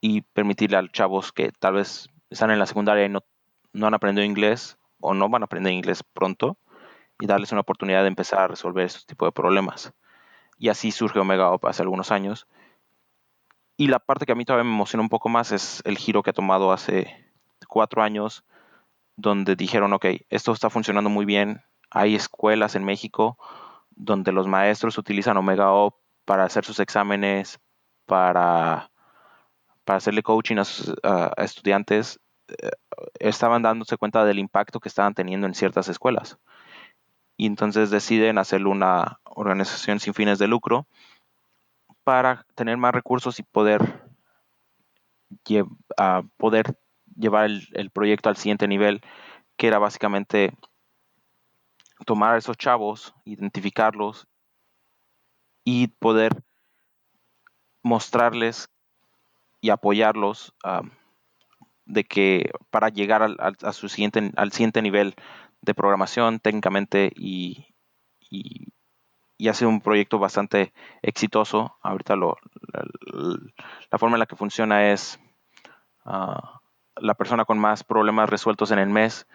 y 0.01 0.23
permitirle 0.23 0.77
a 0.77 0.83
los 0.83 0.93
chavos 0.93 1.33
que 1.33 1.53
tal 1.53 1.75
vez 1.75 2.09
están 2.31 2.51
en 2.51 2.59
la 2.59 2.67
secundaria 2.67 3.05
y 3.05 3.09
no, 3.09 3.21
no 3.73 3.87
han 3.87 3.95
aprendido 3.95 4.25
inglés 4.25 4.79
o 5.01 5.15
no 5.15 5.29
van 5.29 5.43
a 5.43 5.47
aprender 5.47 5.73
inglés 5.73 6.03
pronto 6.03 6.59
y 7.21 7.27
darles 7.27 7.53
una 7.53 7.63
oportunidad 7.63 8.03
de 8.03 8.09
empezar 8.09 8.41
a 8.41 8.49
resolver 8.49 8.87
estos 8.87 9.07
tipos 9.07 9.27
de 9.27 9.33
problemas. 9.33 9.93
Y 10.59 10.69
así 10.69 10.91
surge 10.91 11.19
Omega 11.19 11.53
Up 11.53 11.67
hace 11.67 11.83
algunos 11.83 12.11
años. 12.11 12.47
Y 13.77 13.89
la 13.89 13.99
parte 13.99 14.27
que 14.27 14.33
a 14.33 14.35
mí 14.35 14.45
todavía 14.45 14.65
me 14.65 14.75
emociona 14.75 15.03
un 15.03 15.09
poco 15.09 15.29
más 15.29 15.53
es 15.53 15.83
el 15.85 15.99
giro 15.99 16.23
que 16.23 16.31
ha 16.31 16.35
tomado 16.35 16.73
hace 16.73 17.27
cuatro 17.69 18.03
años, 18.03 18.45
donde 19.17 19.57
dijeron, 19.57 19.93
ok, 19.93 20.07
esto 20.31 20.53
está 20.53 20.71
funcionando 20.71 21.11
muy 21.11 21.25
bien. 21.27 21.63
Hay 21.91 22.15
escuelas 22.15 22.75
en 22.75 22.85
México 22.85 23.39
donde 23.91 24.33
los 24.33 24.47
maestros 24.47 24.99
utilizan 24.99 25.37
Omega 25.37 25.73
Up 25.75 25.95
para 26.25 26.45
hacer 26.45 26.65
sus 26.65 26.81
exámenes, 26.81 27.59
para, 28.07 28.91
para 29.87 29.99
hacerle 29.99 30.25
coaching 30.25 30.57
a, 30.57 30.65
sus, 30.65 30.95
estudiantes. 31.39 32.21
Eh, 32.49 32.71
Estaban 33.21 33.63
dándose 33.63 33.97
cuenta 33.97 34.25
del 34.25 34.39
impacto 34.39 34.81
que 34.81 34.89
estaban 34.89 35.15
teniendo 35.15 35.47
en 35.47 35.55
ciertas 35.55 35.89
escuelas. 35.89 36.39
Y 37.37 37.47
entonces 37.47 37.91
deciden 37.91 38.39
hacerle 38.39 38.69
una 38.69 39.21
organización 39.25 40.01
sin 40.01 40.13
fines 40.13 40.39
de 40.39 40.49
lucro 40.49 40.87
para 42.03 42.47
tener 42.55 42.77
más 42.79 42.95
recursos 42.95 43.39
y 43.39 43.43
poder, 43.43 44.03
poder 46.37 46.79
llevar 47.15 47.45
el, 47.47 47.69
el 47.73 47.91
proyecto 47.91 48.29
al 48.29 48.37
siguiente 48.37 48.67
nivel, 48.67 49.03
que 49.57 49.69
era 49.69 49.79
básicamente 49.79 50.57
tomar 52.07 52.35
a 52.35 52.39
esos 52.39 52.57
chavos, 52.57 53.15
identificarlos 53.25 54.27
y 55.65 55.89
poder 55.89 56.43
mostrarles 57.83 58.69
y 59.67 59.71
apoyarlos 59.71 60.55
de 61.85 62.05
que 62.05 62.51
para 62.71 62.89
llegar 62.89 63.23
al, 63.23 63.37
al- 63.39 63.57
a 63.63 63.73
su 63.73 63.89
siguiente, 63.89 64.33
al 64.37 64.53
siguiente 64.53 64.83
nivel 64.83 65.15
de 65.61 65.75
programación 65.75 66.41
técnicamente 66.41 67.13
y, 67.17 67.67
y, 68.31 68.69
y 69.39 69.49
un 69.65 69.81
proyecto 69.81 70.19
bastante 70.19 70.73
exitoso. 71.03 71.77
Ahorita 71.83 72.17
lo, 72.17 72.37
la, 73.91 73.99
forma 73.99 74.17
en 74.17 74.21
la 74.21 74.27
que 74.27 74.37
funciona 74.37 74.93
es 74.93 75.19
ah, 76.05 76.61
la 76.97 77.15
persona 77.15 77.45
con 77.45 77.59
más 77.59 77.85
problemas 77.85 78.31
resueltos 78.31 78.71
en 78.71 78.79
el 78.79 78.89
mes 78.89 79.27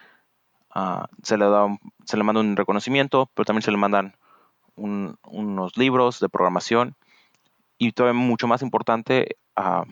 ah, 0.74 1.08
se 1.22 1.36
le 1.38 1.46
da 1.46 1.64
un- 1.64 1.80
se 2.04 2.16
le 2.16 2.24
manda 2.24 2.40
un 2.40 2.56
reconocimiento, 2.56 3.30
pero 3.34 3.44
también 3.46 3.62
se 3.62 3.70
le 3.72 3.76
mandan 3.78 4.16
un- 4.76 5.16
unos 5.28 5.76
libros 5.76 6.20
de 6.20 6.28
programación 6.28 6.96
y 7.78 7.92
todavía 7.92 8.20
mucho 8.20 8.46
más 8.48 8.62
importante 8.62 9.36
ah, 9.56 9.84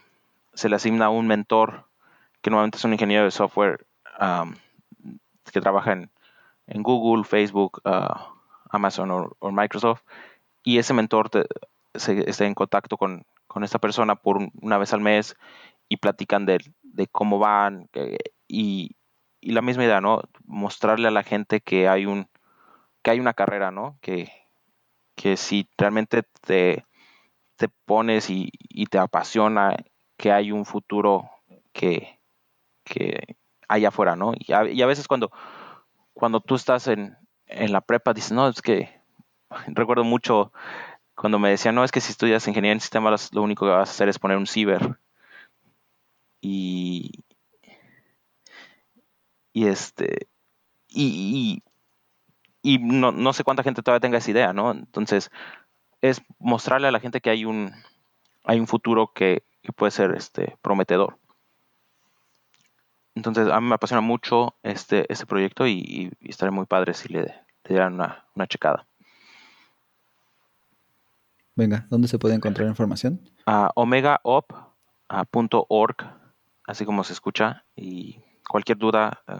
se 0.54 0.68
le 0.68 0.76
asigna 0.76 1.10
un 1.10 1.26
mentor 1.26 1.86
que 2.42 2.50
normalmente 2.50 2.78
es 2.78 2.84
un 2.84 2.92
ingeniero 2.92 3.24
de 3.24 3.30
software 3.30 3.86
am, 4.18 4.56
que 5.52 5.60
trabaja 5.60 5.92
en, 5.92 6.10
en 6.66 6.82
Google, 6.82 7.24
Facebook, 7.24 7.80
ah, 7.84 8.32
Amazon 8.70 9.10
o, 9.40 9.52
Microsoft 9.52 10.02
y 10.64 10.78
ese 10.78 10.94
mentor 10.94 11.30
te- 11.30 11.46
está 11.94 12.46
en 12.46 12.54
contacto 12.54 12.96
con, 12.96 13.24
con 13.46 13.64
esta 13.64 13.78
persona 13.78 14.16
por 14.16 14.38
un- 14.38 14.52
una 14.62 14.78
vez 14.78 14.92
al 14.92 15.00
mes 15.00 15.36
y 15.88 15.98
platican 15.98 16.46
de, 16.46 16.58
de 16.82 17.06
cómo 17.08 17.38
van 17.38 17.88
y, 18.48 18.96
y 19.40 19.52
la 19.52 19.62
misma 19.62 19.84
idea, 19.84 20.00
¿no? 20.00 20.22
Mostrarle 20.46 21.08
a 21.08 21.12
la 21.12 21.22
gente 21.24 21.60
que 21.60 21.88
hay 21.88 22.06
un 22.06 22.28
que 23.02 23.12
hay 23.12 23.20
una 23.20 23.34
carrera, 23.34 23.70
¿no? 23.70 23.98
Que, 24.02 24.30
que 25.16 25.36
si 25.36 25.68
realmente 25.78 26.22
te, 26.42 26.86
te 27.56 27.68
pones 27.86 28.30
y, 28.30 28.50
y 28.68 28.86
te 28.86 28.98
apasiona, 28.98 29.76
que 30.20 30.30
hay 30.30 30.52
un 30.52 30.66
futuro 30.66 31.30
que, 31.72 32.20
que 32.85 33.38
hay 33.66 33.87
afuera, 33.87 34.16
¿no? 34.16 34.35
Y 34.38 34.52
a, 34.52 34.68
y 34.68 34.83
a 34.83 34.87
veces 34.87 35.09
cuando, 35.09 35.33
cuando 36.12 36.40
tú 36.40 36.56
estás 36.56 36.88
en, 36.88 37.16
en 37.46 37.72
la 37.72 37.80
prepa 37.80 38.12
dices, 38.12 38.33
no, 38.33 38.46
es 38.46 38.61
que 38.61 39.00
recuerdo 39.68 40.04
mucho 40.04 40.52
cuando 41.14 41.38
me 41.38 41.48
decían, 41.48 41.74
no, 41.74 41.85
es 41.85 41.90
que 41.90 42.02
si 42.02 42.12
estudias 42.12 42.46
ingeniería 42.46 42.74
en 42.74 42.80
sistemas 42.80 43.33
lo 43.33 43.40
único 43.40 43.64
que 43.64 43.72
vas 43.72 43.88
a 43.88 43.92
hacer 43.92 44.11
es 44.11 44.18
poner 44.18 44.37
un 44.37 44.46
ciber. 44.46 44.98
Y, 46.42 47.24
y 49.54 49.68
este, 49.68 50.28
y, 50.87 51.62
y, 52.62 52.74
y 52.74 52.78
no, 52.78 53.11
no 53.11 53.33
sé 53.33 53.42
cuánta 53.42 53.62
gente 53.62 53.83
todavía 53.83 54.00
tenga 54.00 54.18
esa 54.18 54.30
idea, 54.30 54.52
¿no? 54.52 54.70
Entonces, 54.70 55.30
es 56.02 56.20
mostrarle 56.38 56.88
a 56.88 56.92
la 56.92 57.00
gente 57.00 57.22
que 57.22 57.30
hay 57.30 57.46
un, 57.46 57.72
hay 58.44 58.61
un 58.61 58.66
futuro 58.66 59.12
que, 59.14 59.44
que 59.62 59.72
puede 59.72 59.90
ser 59.90 60.12
este, 60.12 60.56
prometedor. 60.62 61.18
Entonces, 63.14 63.48
a 63.48 63.60
mí 63.60 63.68
me 63.68 63.74
apasiona 63.74 64.00
mucho 64.00 64.54
este, 64.62 65.10
este 65.12 65.26
proyecto 65.26 65.66
y, 65.66 65.72
y, 65.72 66.10
y 66.20 66.30
estaría 66.30 66.52
muy 66.52 66.66
padre 66.66 66.94
si 66.94 67.08
le, 67.08 67.22
le 67.22 67.34
dieran 67.68 67.94
una, 67.94 68.24
una 68.34 68.46
checada. 68.46 68.86
Venga, 71.56 71.86
¿dónde 71.90 72.08
se 72.08 72.18
puede 72.18 72.34
encontrar 72.34 72.68
información? 72.68 73.20
a 73.46 73.70
omegaup.org, 73.74 75.96
así 76.66 76.84
como 76.84 77.04
se 77.04 77.12
escucha, 77.12 77.64
y 77.74 78.20
cualquier 78.48 78.78
duda, 78.78 79.22
eh, 79.26 79.38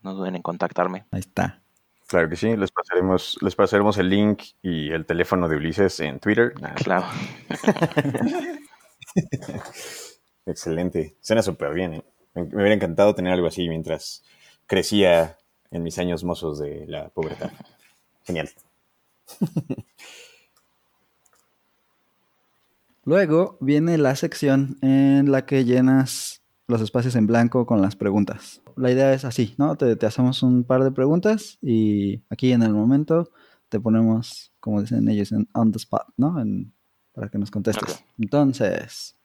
no 0.00 0.14
duden 0.14 0.36
en 0.36 0.42
contactarme. 0.42 1.04
Ahí 1.10 1.20
está. 1.20 1.60
Claro 2.06 2.28
que 2.28 2.36
sí, 2.36 2.56
les 2.56 2.70
pasaremos, 2.72 3.38
les 3.42 3.54
pasaremos 3.54 3.98
el 3.98 4.10
link 4.10 4.42
y 4.62 4.90
el 4.90 5.06
teléfono 5.06 5.48
de 5.48 5.56
Ulises 5.56 6.00
en 6.00 6.18
Twitter. 6.18 6.54
Nah, 6.60 6.74
Claro. 6.74 7.06
Excelente. 10.46 11.16
Suena 11.20 11.42
súper 11.42 11.74
bien. 11.74 11.94
¿eh? 11.94 12.04
Me, 12.34 12.42
hubiera 12.42 12.74
encantado 12.74 13.14
tener 13.14 13.32
algo 13.32 13.46
así 13.46 13.68
mientras 13.68 14.22
crecía 14.66 15.38
en 15.70 15.82
mis 15.82 15.98
años 15.98 16.24
mozos 16.24 16.58
de 16.58 16.86
la 16.86 17.08
pobreza. 17.08 17.52
Genial. 18.24 18.50
Luego 23.04 23.56
viene 23.60 23.98
la 23.98 24.14
sección 24.14 24.78
en 24.80 25.32
la 25.32 25.44
que 25.44 25.64
llenas 25.64 26.42
los 26.68 26.80
espacios 26.80 27.16
en 27.16 27.26
blanco 27.26 27.66
con 27.66 27.82
las 27.82 27.96
preguntas. 27.96 28.62
La 28.76 28.92
idea 28.92 29.12
es 29.12 29.24
así, 29.24 29.54
¿no? 29.58 29.76
Te, 29.76 30.06
hacemos 30.06 30.42
un 30.44 30.62
par 30.64 30.84
de 30.84 30.92
preguntas 30.92 31.58
y 31.60 32.22
aquí 32.30 32.52
en 32.52 32.62
el 32.62 32.72
momento 32.72 33.30
te 33.68 33.80
ponemos, 33.80 34.52
como 34.60 34.80
dicen 34.80 35.08
ellos, 35.08 35.32
en 35.32 35.48
on 35.52 35.72
the 35.72 35.78
spot, 35.78 36.06
¿no? 36.16 36.40
Para 37.12 37.28
que 37.28 37.38
nos 37.38 37.50
contestes. 37.50 38.04
Entonces, 38.18 39.16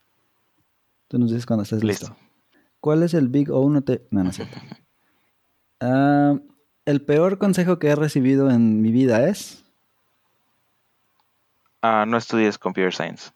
tú 1.07 1.17
nos 1.19 1.29
dices 1.31 1.45
cuando 1.45 1.63
estés 1.63 1.83
listo. 1.83 2.07
Listo. 2.09 2.23
¿Cuál 2.79 3.03
es 3.03 3.13
el 3.13 3.27
Big 3.29 3.51
O? 3.51 3.69
No, 3.69 3.81
te... 3.83 4.07
no, 4.11 4.23
no 4.23 4.29
es 4.29 4.35
cierto. 4.35 4.57
Ah, 5.79 6.35
el 6.85 7.05
peor 7.05 7.37
consejo 7.37 7.77
que 7.77 7.89
he 7.89 7.95
recibido 7.95 8.49
en 8.49 8.81
mi 8.81 8.91
vida 8.91 9.29
es... 9.29 9.63
Ah, 11.83 12.05
no 12.07 12.17
estudies 12.17 12.57
computer 12.57 12.91
science. 12.91 13.29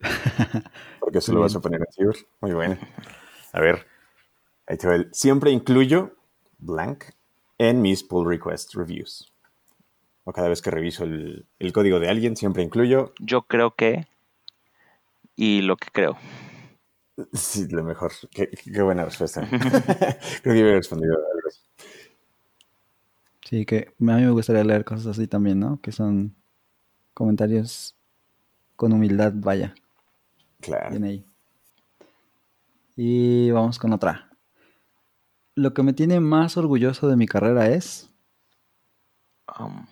Porque 1.00 1.18
eso 1.18 1.32
lo 1.32 1.40
vas 1.40 1.54
a 1.54 1.60
poner 1.60 1.80
en 1.80 1.92
ciber. 1.92 2.16
Muy 2.40 2.52
bueno. 2.52 2.78
A 3.52 3.60
ver, 3.60 3.86
ahí 4.66 4.76
te 4.76 4.86
va 4.88 4.94
el- 4.94 5.08
Siempre 5.12 5.50
incluyo 5.50 6.16
blank 6.58 7.04
en 7.58 7.82
mis 7.82 8.02
pull 8.02 8.26
request 8.26 8.74
reviews. 8.74 9.31
O 10.24 10.32
cada 10.32 10.48
vez 10.48 10.62
que 10.62 10.70
reviso 10.70 11.04
el, 11.04 11.46
el 11.58 11.72
código 11.72 11.98
de 11.98 12.08
alguien, 12.08 12.36
siempre 12.36 12.62
incluyo. 12.62 13.12
Yo 13.18 13.42
creo 13.42 13.74
que 13.74 14.06
y 15.36 15.62
lo 15.62 15.76
que 15.76 15.88
creo. 15.90 16.16
Sí, 17.32 17.66
lo 17.68 17.82
mejor. 17.82 18.12
Qué, 18.30 18.48
qué 18.48 18.82
buena 18.82 19.04
respuesta. 19.04 19.40
Creo 19.50 19.58
que 19.58 20.44
yo 20.44 20.52
hubiera 20.52 20.76
respondido 20.76 21.14
algo 21.14 21.48
así. 21.48 21.60
Sí, 23.44 23.66
que 23.66 23.88
a 23.98 24.02
mí 24.02 24.22
me 24.22 24.30
gustaría 24.30 24.64
leer 24.64 24.84
cosas 24.84 25.06
así 25.08 25.26
también, 25.26 25.60
¿no? 25.60 25.80
Que 25.80 25.92
son 25.92 26.34
comentarios 27.12 27.96
con 28.76 28.92
humildad, 28.92 29.32
vaya. 29.34 29.74
Claro. 30.60 30.90
Bien 30.90 31.04
ahí. 31.04 31.26
Y 32.96 33.50
vamos 33.50 33.78
con 33.78 33.92
otra. 33.92 34.30
Lo 35.54 35.74
que 35.74 35.82
me 35.82 35.92
tiene 35.92 36.20
más 36.20 36.56
orgulloso 36.56 37.08
de 37.08 37.16
mi 37.16 37.26
carrera 37.26 37.68
es... 37.68 38.10
Um, 39.58 39.86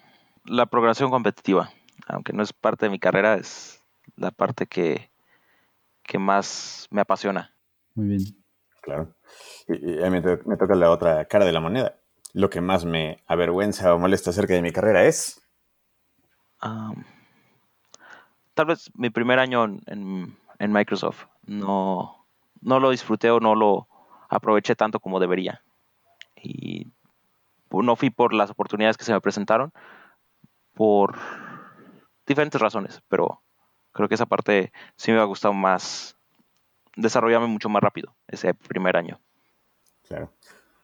la 0.44 0.66
programación 0.66 1.10
competitiva, 1.10 1.70
aunque 2.06 2.32
no 2.32 2.42
es 2.42 2.52
parte 2.52 2.86
de 2.86 2.90
mi 2.90 2.98
carrera, 2.98 3.34
es 3.34 3.82
la 4.16 4.30
parte 4.30 4.66
que, 4.66 5.10
que 6.02 6.18
más 6.18 6.86
me 6.90 7.00
apasiona. 7.00 7.54
Muy 7.94 8.06
bien. 8.08 8.20
Claro. 8.82 9.14
Y, 9.68 9.90
y 9.92 9.98
a 10.02 10.10
mí 10.10 10.10
me, 10.10 10.22
to- 10.22 10.42
me 10.48 10.56
toca 10.56 10.74
la 10.74 10.90
otra 10.90 11.24
cara 11.26 11.44
de 11.44 11.52
la 11.52 11.60
moneda. 11.60 11.96
Lo 12.32 12.48
que 12.48 12.60
más 12.60 12.84
me 12.84 13.22
avergüenza 13.26 13.94
o 13.94 13.98
molesta 13.98 14.30
acerca 14.30 14.54
de 14.54 14.62
mi 14.62 14.72
carrera 14.72 15.04
es. 15.04 15.40
Um, 16.62 17.04
tal 18.54 18.66
vez 18.66 18.90
mi 18.94 19.10
primer 19.10 19.38
año 19.38 19.64
en, 19.64 19.82
en- 19.86 20.36
en 20.58 20.72
Microsoft 20.72 21.24
no, 21.46 22.26
no 22.60 22.80
lo 22.80 22.90
disfruté 22.90 23.30
o 23.30 23.40
no 23.40 23.54
lo 23.54 23.88
aproveché 24.28 24.76
tanto 24.76 25.00
como 25.00 25.20
debería. 25.20 25.62
Y 26.36 26.86
no 27.70 27.96
fui 27.96 28.10
por 28.10 28.32
las 28.32 28.50
oportunidades 28.50 28.96
que 28.96 29.04
se 29.04 29.12
me 29.12 29.20
presentaron, 29.20 29.72
por 30.74 31.18
diferentes 32.26 32.60
razones, 32.60 33.02
pero 33.08 33.42
creo 33.92 34.08
que 34.08 34.14
esa 34.14 34.26
parte 34.26 34.72
sí 34.96 35.12
me 35.12 35.18
ha 35.18 35.24
gustado 35.24 35.54
más, 35.54 36.16
desarrollarme 36.96 37.46
mucho 37.46 37.68
más 37.68 37.82
rápido 37.82 38.14
ese 38.28 38.54
primer 38.54 38.96
año. 38.96 39.20
Claro. 40.06 40.32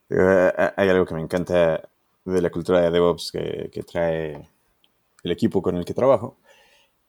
Eh, 0.08 0.72
hay 0.76 0.88
algo 0.88 1.06
que 1.06 1.14
me 1.14 1.20
encanta 1.20 1.88
de 2.24 2.42
la 2.42 2.50
cultura 2.50 2.80
de 2.80 2.90
DevOps 2.90 3.32
que, 3.32 3.70
que 3.72 3.82
trae 3.82 4.48
el 5.22 5.30
equipo 5.30 5.62
con 5.62 5.76
el 5.76 5.84
que 5.84 5.94
trabajo, 5.94 6.38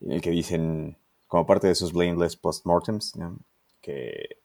en 0.00 0.12
el 0.12 0.20
que 0.20 0.30
dicen, 0.30 0.96
como 1.26 1.46
parte 1.46 1.66
de 1.66 1.72
esos 1.72 1.92
blameless 1.92 2.36
postmortems, 2.36 3.16
¿no? 3.16 3.38
que 3.80 4.38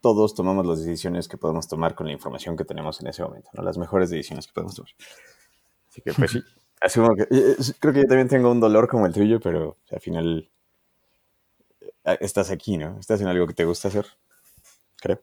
todos 0.00 0.34
tomamos 0.34 0.66
las 0.66 0.84
decisiones 0.84 1.28
que 1.28 1.38
podemos 1.38 1.66
tomar 1.66 1.94
con 1.94 2.06
la 2.06 2.12
información 2.12 2.56
que 2.56 2.64
tenemos 2.64 3.00
en 3.00 3.08
ese 3.08 3.22
momento, 3.22 3.48
¿no? 3.54 3.62
las 3.62 3.78
mejores 3.78 4.10
decisiones 4.10 4.46
que 4.46 4.52
podemos 4.52 4.74
tomar. 4.74 4.92
Así 5.88 6.02
que, 6.02 6.12
pues 6.12 6.32
sí, 6.32 6.42
asumo 6.80 7.14
que. 7.14 7.22
eh, 7.30 7.56
Creo 7.80 7.92
que 7.94 8.00
yo 8.02 8.06
también 8.08 8.28
tengo 8.28 8.50
un 8.50 8.60
dolor 8.60 8.88
como 8.88 9.06
el 9.06 9.12
tuyo, 9.12 9.40
pero 9.40 9.68
o 9.70 9.78
sea, 9.86 9.96
al 9.96 10.02
final 10.02 10.50
eh, 12.04 12.18
estás 12.20 12.50
aquí, 12.50 12.76
¿no? 12.76 12.98
Estás 12.98 13.20
en 13.20 13.28
algo 13.28 13.46
que 13.46 13.54
te 13.54 13.64
gusta 13.64 13.88
hacer, 13.88 14.06
creo. 15.00 15.20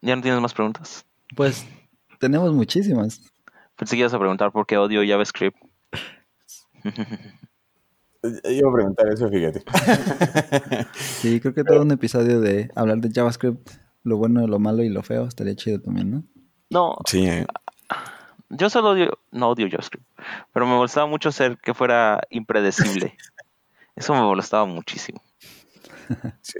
¿Ya 0.00 0.16
no 0.16 0.22
tienes 0.22 0.40
más 0.40 0.54
preguntas? 0.54 1.06
Pues 1.36 1.64
tenemos 2.18 2.52
muchísimas. 2.52 3.20
Pensé 3.76 3.96
que 3.96 4.00
ibas 4.00 4.14
a 4.14 4.18
preguntar 4.18 4.52
por 4.52 4.66
qué 4.66 4.76
odio 4.76 5.02
JavaScript. 5.06 5.56
Eh, 8.22 8.54
Iba 8.54 8.70
a 8.70 8.74
preguntar 8.74 9.08
eso, 9.08 9.28
fíjate. 9.28 9.62
Sí, 10.94 11.40
creo 11.40 11.54
que 11.54 11.64
todo 11.64 11.82
un 11.82 11.90
episodio 11.92 12.40
de 12.40 12.70
hablar 12.74 12.98
de 12.98 13.10
JavaScript, 13.12 13.68
lo 14.04 14.16
bueno, 14.16 14.46
lo 14.46 14.58
malo 14.58 14.82
y 14.82 14.88
lo 14.88 15.02
feo, 15.02 15.26
estaría 15.26 15.54
chido 15.54 15.80
también, 15.80 16.10
¿no? 16.10 16.24
No, 16.70 16.96
Sí, 17.06 17.26
eh, 17.26 17.46
yo 18.52 18.70
solo 18.70 18.90
odio, 18.90 19.18
no 19.30 19.48
odio 19.48 19.68
JavaScript, 19.68 20.06
pero 20.52 20.66
me 20.66 20.74
molestaba 20.74 21.06
mucho 21.06 21.32
ser 21.32 21.58
que 21.58 21.74
fuera 21.74 22.20
impredecible. 22.30 23.16
Eso 23.96 24.14
me 24.14 24.20
molestaba 24.20 24.64
muchísimo. 24.66 25.22
sí. 26.42 26.58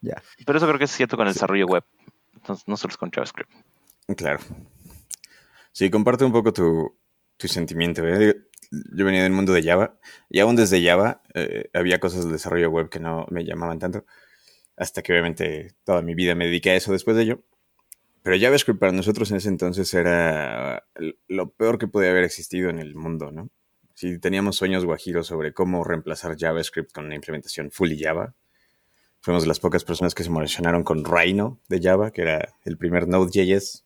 Ya. 0.00 0.22
Pero 0.46 0.56
eso 0.56 0.66
creo 0.66 0.78
que 0.78 0.84
es 0.84 0.90
cierto 0.90 1.16
con 1.18 1.26
el 1.26 1.34
desarrollo 1.34 1.66
web, 1.66 1.84
entonces 2.34 2.66
no 2.66 2.76
solo 2.78 2.92
es 2.92 2.96
con 2.96 3.10
JavaScript. 3.10 3.50
Claro. 4.16 4.40
Sí, 5.72 5.90
comparte 5.90 6.24
un 6.24 6.32
poco 6.32 6.52
tu, 6.52 6.98
tu 7.36 7.48
sentimiento. 7.48 8.06
¿eh? 8.06 8.36
Yo 8.70 9.04
venía 9.04 9.22
del 9.22 9.32
mundo 9.32 9.52
de 9.52 9.62
Java 9.62 9.98
y 10.28 10.40
aún 10.40 10.56
desde 10.56 10.84
Java 10.84 11.22
eh, 11.34 11.70
había 11.74 12.00
cosas 12.00 12.24
del 12.24 12.32
desarrollo 12.32 12.70
web 12.70 12.88
que 12.88 13.00
no 13.00 13.26
me 13.30 13.44
llamaban 13.44 13.78
tanto, 13.78 14.04
hasta 14.76 15.02
que 15.02 15.12
obviamente 15.12 15.74
toda 15.84 16.02
mi 16.02 16.14
vida 16.14 16.34
me 16.34 16.46
dediqué 16.46 16.70
a 16.70 16.76
eso 16.76 16.92
después 16.92 17.16
de 17.16 17.24
ello. 17.24 17.44
Pero 18.22 18.36
JavaScript 18.38 18.78
para 18.78 18.92
nosotros 18.92 19.30
en 19.30 19.38
ese 19.38 19.48
entonces 19.48 19.92
era 19.94 20.84
lo 21.28 21.50
peor 21.50 21.78
que 21.78 21.88
podía 21.88 22.10
haber 22.10 22.24
existido 22.24 22.68
en 22.68 22.78
el 22.78 22.94
mundo, 22.94 23.30
¿no? 23.32 23.50
Si 23.94 24.18
teníamos 24.18 24.56
sueños 24.56 24.84
guajiros 24.84 25.26
sobre 25.26 25.52
cómo 25.52 25.84
reemplazar 25.84 26.36
JavaScript 26.38 26.92
con 26.92 27.06
una 27.06 27.14
implementación 27.14 27.70
fully 27.70 27.98
Java, 27.98 28.34
fuimos 29.20 29.42
de 29.42 29.48
las 29.48 29.60
pocas 29.60 29.84
personas 29.84 30.14
que 30.14 30.22
se 30.22 30.28
emocionaron 30.28 30.84
con 30.84 31.04
Rhino 31.04 31.60
de 31.68 31.80
Java, 31.80 32.10
que 32.10 32.22
era 32.22 32.54
el 32.64 32.76
primer 32.76 33.08
Node.js 33.08 33.84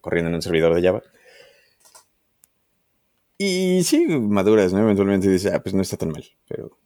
corriendo 0.00 0.28
en 0.28 0.34
un 0.36 0.42
servidor 0.42 0.74
de 0.74 0.82
Java. 0.82 1.02
Y 3.38 3.82
sí, 3.84 4.06
maduras, 4.06 4.72
¿no? 4.72 4.80
Eventualmente 4.80 5.28
dices, 5.28 5.52
ah, 5.52 5.62
pues 5.62 5.74
no 5.74 5.82
está 5.82 5.96
tan 5.96 6.10
mal, 6.10 6.24
pero 6.48 6.78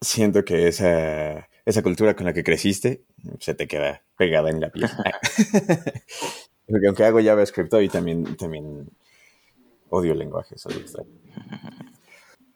siento 0.00 0.44
que 0.44 0.66
esa, 0.66 1.48
esa 1.64 1.82
cultura 1.82 2.16
con 2.16 2.26
la 2.26 2.32
que 2.32 2.42
creciste 2.42 3.04
se 3.38 3.54
te 3.54 3.68
queda 3.68 4.02
pegada 4.22 4.50
en 4.50 4.60
la 4.60 4.70
piel. 4.70 4.88
Porque 6.68 6.86
aunque 6.86 7.04
hago 7.04 7.20
JavaScript 7.20 7.72
hoy, 7.74 7.88
también, 7.88 8.36
también 8.36 8.88
odio 9.90 10.14
lenguajes. 10.14 10.64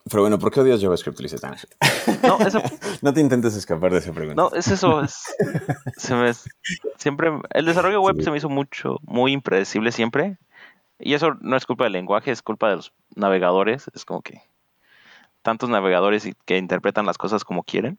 Pero 0.09 0.23
bueno, 0.23 0.39
¿por 0.39 0.53
qué 0.53 0.61
odias 0.61 0.81
JavaScript? 0.81 1.19
Ah, 1.43 1.57
No, 2.23 2.39
eso, 2.47 2.63
No 3.03 3.13
te 3.13 3.21
intentes 3.21 3.57
escapar 3.57 3.93
de 3.93 3.99
esa 3.99 4.13
pregunta. 4.13 4.41
no, 4.41 4.53
es 4.57 4.69
eso, 4.69 5.03
es, 5.03 5.25
se 5.97 6.15
me, 6.15 6.33
siempre, 6.97 7.33
el 7.51 7.65
desarrollo 7.65 8.01
web 8.01 8.15
Sí. 8.19 8.23
se 8.23 8.31
me 8.31 8.37
hizo 8.39 8.49
mucho, 8.49 8.99
muy 9.03 9.33
impredecible 9.33 9.91
siempre, 9.91 10.39
y 11.01 11.15
eso 11.15 11.35
no 11.41 11.57
es 11.57 11.67
culpa 11.67 11.85
del 11.85 11.95
lenguaje, 11.95 12.31
es 12.31 12.43
culpa 12.43 12.71
de 12.71 12.77
los 12.77 12.93
navegadores, 13.17 13.91
es 13.93 14.05
como 14.05 14.23
que 14.23 14.41
tantos 15.43 15.69
navegadores 15.69 16.29
que 16.45 16.59
interpretan 16.59 17.07
las 17.07 17.19
cosas 17.19 17.43
como 17.45 17.65
quieren. 17.65 17.99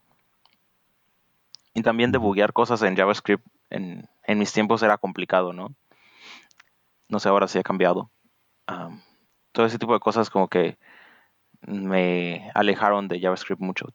Y 1.78 1.84
también 1.84 2.12
debuguear 2.12 2.54
cosas 2.54 2.82
en 2.82 2.96
JavaScript 2.96 3.46
en, 3.70 4.10
en 4.24 4.40
mis 4.40 4.52
tiempos 4.52 4.82
era 4.82 4.98
complicado, 4.98 5.54
¿no? 5.54 5.76
No 7.08 7.20
sé, 7.20 7.30
ahora 7.30 7.48
sí 7.48 7.60
ha 7.60 7.63
cambiado. 7.63 8.10
Am, 8.66 9.04
todo 9.52 9.68
ese 9.68 9.78
tipo 9.78 9.94
de 9.94 10.00
cosas 10.00 10.32
como 10.32 10.48
que 10.48 10.80
me 11.62 12.50
alejaron 12.56 13.08
de 13.08 13.22
JavaScript 13.22 13.62
mucho. 13.62 13.94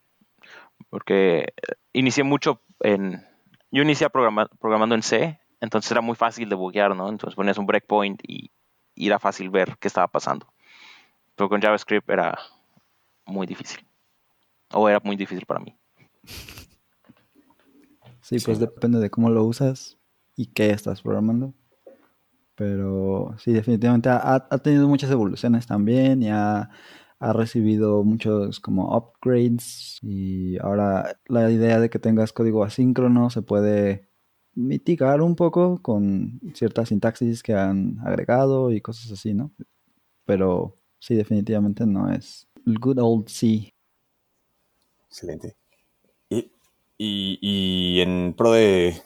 Porque 0.91 1.55
inicié 1.93 2.23
mucho 2.23 2.63
en... 2.79 3.27
Yo 3.73 3.83
inicié 3.83 4.09
programa- 4.11 4.49
programando 4.61 4.95
en 4.95 5.03
C, 5.03 5.41
entonces 5.61 5.91
era 5.91 6.03
muy 6.03 6.15
fácil 6.15 6.49
debuguear, 6.49 6.95
¿no? 6.95 7.09
Entonces 7.09 7.35
ponías 7.35 7.59
un 7.59 7.67
breakpoint 7.67 8.21
y, 8.23 8.53
y 8.95 9.09
era 9.09 9.19
fácil 9.19 9.51
ver 9.51 9.77
qué 9.81 9.89
estaba 9.89 10.07
pasando. 10.07 10.47
Pero 11.35 11.49
con 11.49 11.61
JavaScript 11.61 12.09
era 12.09 12.39
muy 13.27 13.45
difícil. 13.45 13.85
O 14.73 14.89
era 14.89 15.01
muy 15.03 15.17
difícil 15.17 15.47
para 15.47 15.59
mí. 15.59 15.77
Sí, 18.33 18.41
pues 18.45 18.59
depende 18.59 18.99
de 18.99 19.11
cómo 19.11 19.31
lo 19.31 19.45
usas 19.45 19.99
y 20.37 20.47
qué 20.47 20.71
estás 20.71 21.03
programando. 21.03 21.55
Pero 22.55 23.35
sí, 23.39 23.53
definitivamente 23.53 24.09
ha, 24.09 24.17
ha- 24.17 24.49
ha 24.51 24.59
tenido 24.59 24.89
muchas 24.89 25.11
evoluciones 25.11 25.67
también 25.67 26.23
y 26.23 26.29
ha, 26.31 26.71
ha 27.19 27.33
recibido 27.33 28.05
muchos 28.05 28.61
como 28.61 28.95
upgrades 28.97 29.99
y 30.03 30.59
ahora 30.59 31.19
la 31.27 31.51
idea 31.51 31.81
de 31.81 31.89
que 31.91 31.99
tengas 31.99 32.33
código 32.33 32.65
asíncrono 32.65 33.31
se 33.31 33.43
puede 33.43 34.09
mitigar 34.55 35.23
un 35.23 35.35
poco 35.35 35.81
con 35.83 36.41
ciertas 36.55 36.91
sintaxis 36.91 37.43
que 37.43 37.55
han 37.55 37.99
agregado 38.05 38.71
y 38.71 38.81
cosas 38.83 39.11
así, 39.13 39.33
¿no? 39.35 39.53
Pero 40.27 40.79
sí, 41.01 41.15
definitivamente 41.17 41.87
no 41.87 42.11
es 42.13 42.49
el 42.67 42.79
good 42.79 42.99
old 43.01 43.29
C. 43.29 43.75
Excelente. 45.09 45.57
Y, 47.05 48.01
en 48.01 48.33
pro 48.37 48.53
de, 48.53 49.01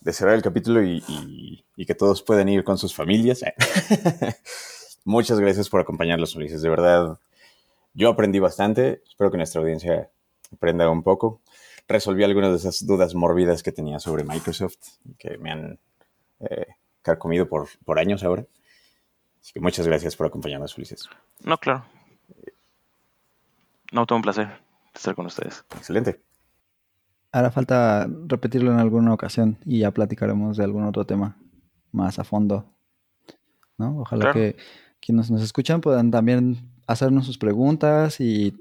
de 0.00 0.12
cerrar 0.12 0.34
el 0.34 0.42
capítulo 0.42 0.82
y, 0.82 1.02
y- 1.08 1.64
y 1.76 1.86
que 1.86 1.94
todos 1.94 2.22
puedan 2.22 2.48
ir 2.48 2.64
con 2.64 2.78
sus 2.78 2.94
familias, 2.94 3.42
Muchas 5.04 5.40
gracias 5.40 5.68
por 5.68 5.80
acompañarnos, 5.80 6.34
Ulises. 6.36 6.62
De 6.62 6.68
verdad, 6.70 7.18
yo 7.92 8.08
aprendí 8.08 8.38
bastante. 8.38 9.02
Espero 9.08 9.30
que 9.32 9.36
nuestra 9.36 9.60
audiencia 9.60 10.10
aprenda 10.52 10.88
un 10.88 11.02
poco. 11.02 11.40
Resolví 11.88 12.22
algunas 12.22 12.50
de 12.50 12.56
esas 12.58 12.86
dudas 12.86 13.14
mórbidas 13.14 13.62
que 13.64 13.72
tenía 13.72 13.98
sobre 13.98 14.22
Microsoft, 14.22 14.76
que 15.18 15.36
me 15.38 15.50
han 15.50 15.78
eh, 16.40 16.66
carcomido 17.02 17.48
por, 17.48 17.68
por 17.84 17.98
años 17.98 18.22
ahora. 18.22 18.46
Así 19.40 19.52
que 19.52 19.60
muchas 19.60 19.86
gracias 19.88 20.14
por 20.14 20.26
acompañarnos, 20.28 20.76
Ulises. 20.78 21.08
No, 21.42 21.58
claro. 21.58 21.84
No, 23.90 24.06
todo 24.06 24.16
un 24.16 24.22
placer 24.22 24.48
estar 24.94 25.14
con 25.16 25.26
ustedes. 25.26 25.64
Excelente. 25.76 26.20
Hará 27.32 27.50
falta 27.50 28.06
repetirlo 28.26 28.70
en 28.72 28.78
alguna 28.78 29.12
ocasión 29.14 29.58
y 29.64 29.80
ya 29.80 29.90
platicaremos 29.90 30.56
de 30.58 30.64
algún 30.64 30.84
otro 30.84 31.04
tema 31.06 31.36
más 31.90 32.18
a 32.18 32.24
fondo. 32.24 32.66
¿no? 33.78 34.00
Ojalá 34.00 34.26
Claro. 34.26 34.34
que 34.34 34.56
quienes 35.00 35.30
nos 35.30 35.42
escuchan 35.42 35.80
puedan 35.80 36.10
también 36.10 36.68
hacernos 36.86 37.26
sus 37.26 37.38
preguntas 37.38 38.20
y 38.20 38.54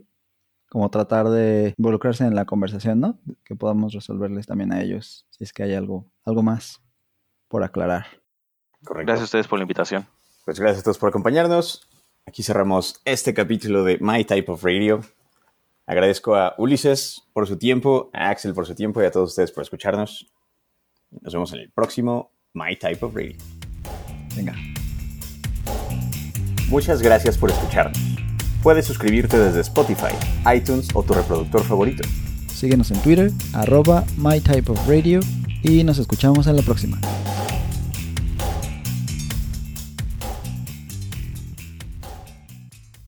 como 0.70 0.90
tratar 0.90 1.30
de 1.30 1.74
involucrarse 1.78 2.26
en 2.26 2.34
la 2.34 2.46
conversación, 2.46 3.02
¿no? 3.02 3.20
Que 3.44 3.56
podamos 3.56 3.94
resolverles 3.94 4.48
también 4.48 4.72
a 4.72 4.82
ellos 4.82 5.26
si 5.32 5.44
es 5.44 5.52
que 5.52 5.64
hay 5.64 5.74
algo, 5.74 6.06
algo 6.24 6.42
más 6.42 6.82
por 7.50 7.64
aclarar. 7.64 8.06
Correcto. 8.86 9.08
Gracias 9.08 9.22
a 9.22 9.26
ustedes 9.26 9.48
por 9.48 9.60
la 9.60 9.64
invitación. 9.64 10.08
Pues 10.46 10.60
gracias 10.60 10.80
a 10.80 10.84
todos 10.86 10.98
por 10.98 11.10
acompañarnos. 11.10 11.88
Aquí 12.26 12.42
cerramos 12.42 13.02
este 13.04 13.34
capítulo 13.34 13.84
de 13.84 13.98
My 14.00 14.24
Type 14.24 14.50
of 14.52 14.64
Radio. 14.64 15.02
Agradezco 15.92 16.38
a 16.38 16.56
Ulises 16.58 17.22
por 17.34 17.46
su 17.50 17.58
tiempo, 17.58 18.10
a 18.14 18.30
Axel 18.30 18.54
por 18.54 18.66
su 18.66 18.74
tiempo 18.74 19.02
y 19.02 19.06
a 19.06 19.12
todos 19.12 19.32
ustedes 19.32 19.52
por 19.52 19.62
escucharnos. 19.62 20.26
Nos 21.20 21.34
vemos 21.34 21.52
en 21.52 21.60
el 21.60 21.70
próximo 21.70 22.32
My 22.54 22.78
Type 22.78 23.06
of 23.06 23.14
Radio. 23.14 23.36
Venga. 24.34 24.56
Muchas 26.70 27.02
gracias 27.02 27.38
por 27.38 27.52
escucharnos. 27.52 28.00
Puedes 28.64 28.86
suscribirte 28.86 29.38
desde 29.38 29.60
Spotify, 29.60 30.16
iTunes 30.56 30.88
o 30.94 31.04
tu 31.04 31.14
reproductor 31.14 31.62
favorito. 31.62 32.08
Síguenos 32.48 32.90
en 32.92 33.02
Twitter, 33.02 33.30
arroba 33.52 34.06
mytypeofradio 34.16 35.20
y 35.62 35.84
nos 35.84 35.98
escuchamos 35.98 36.48
en 36.48 36.56
la 36.56 36.62
próxima. 36.62 37.02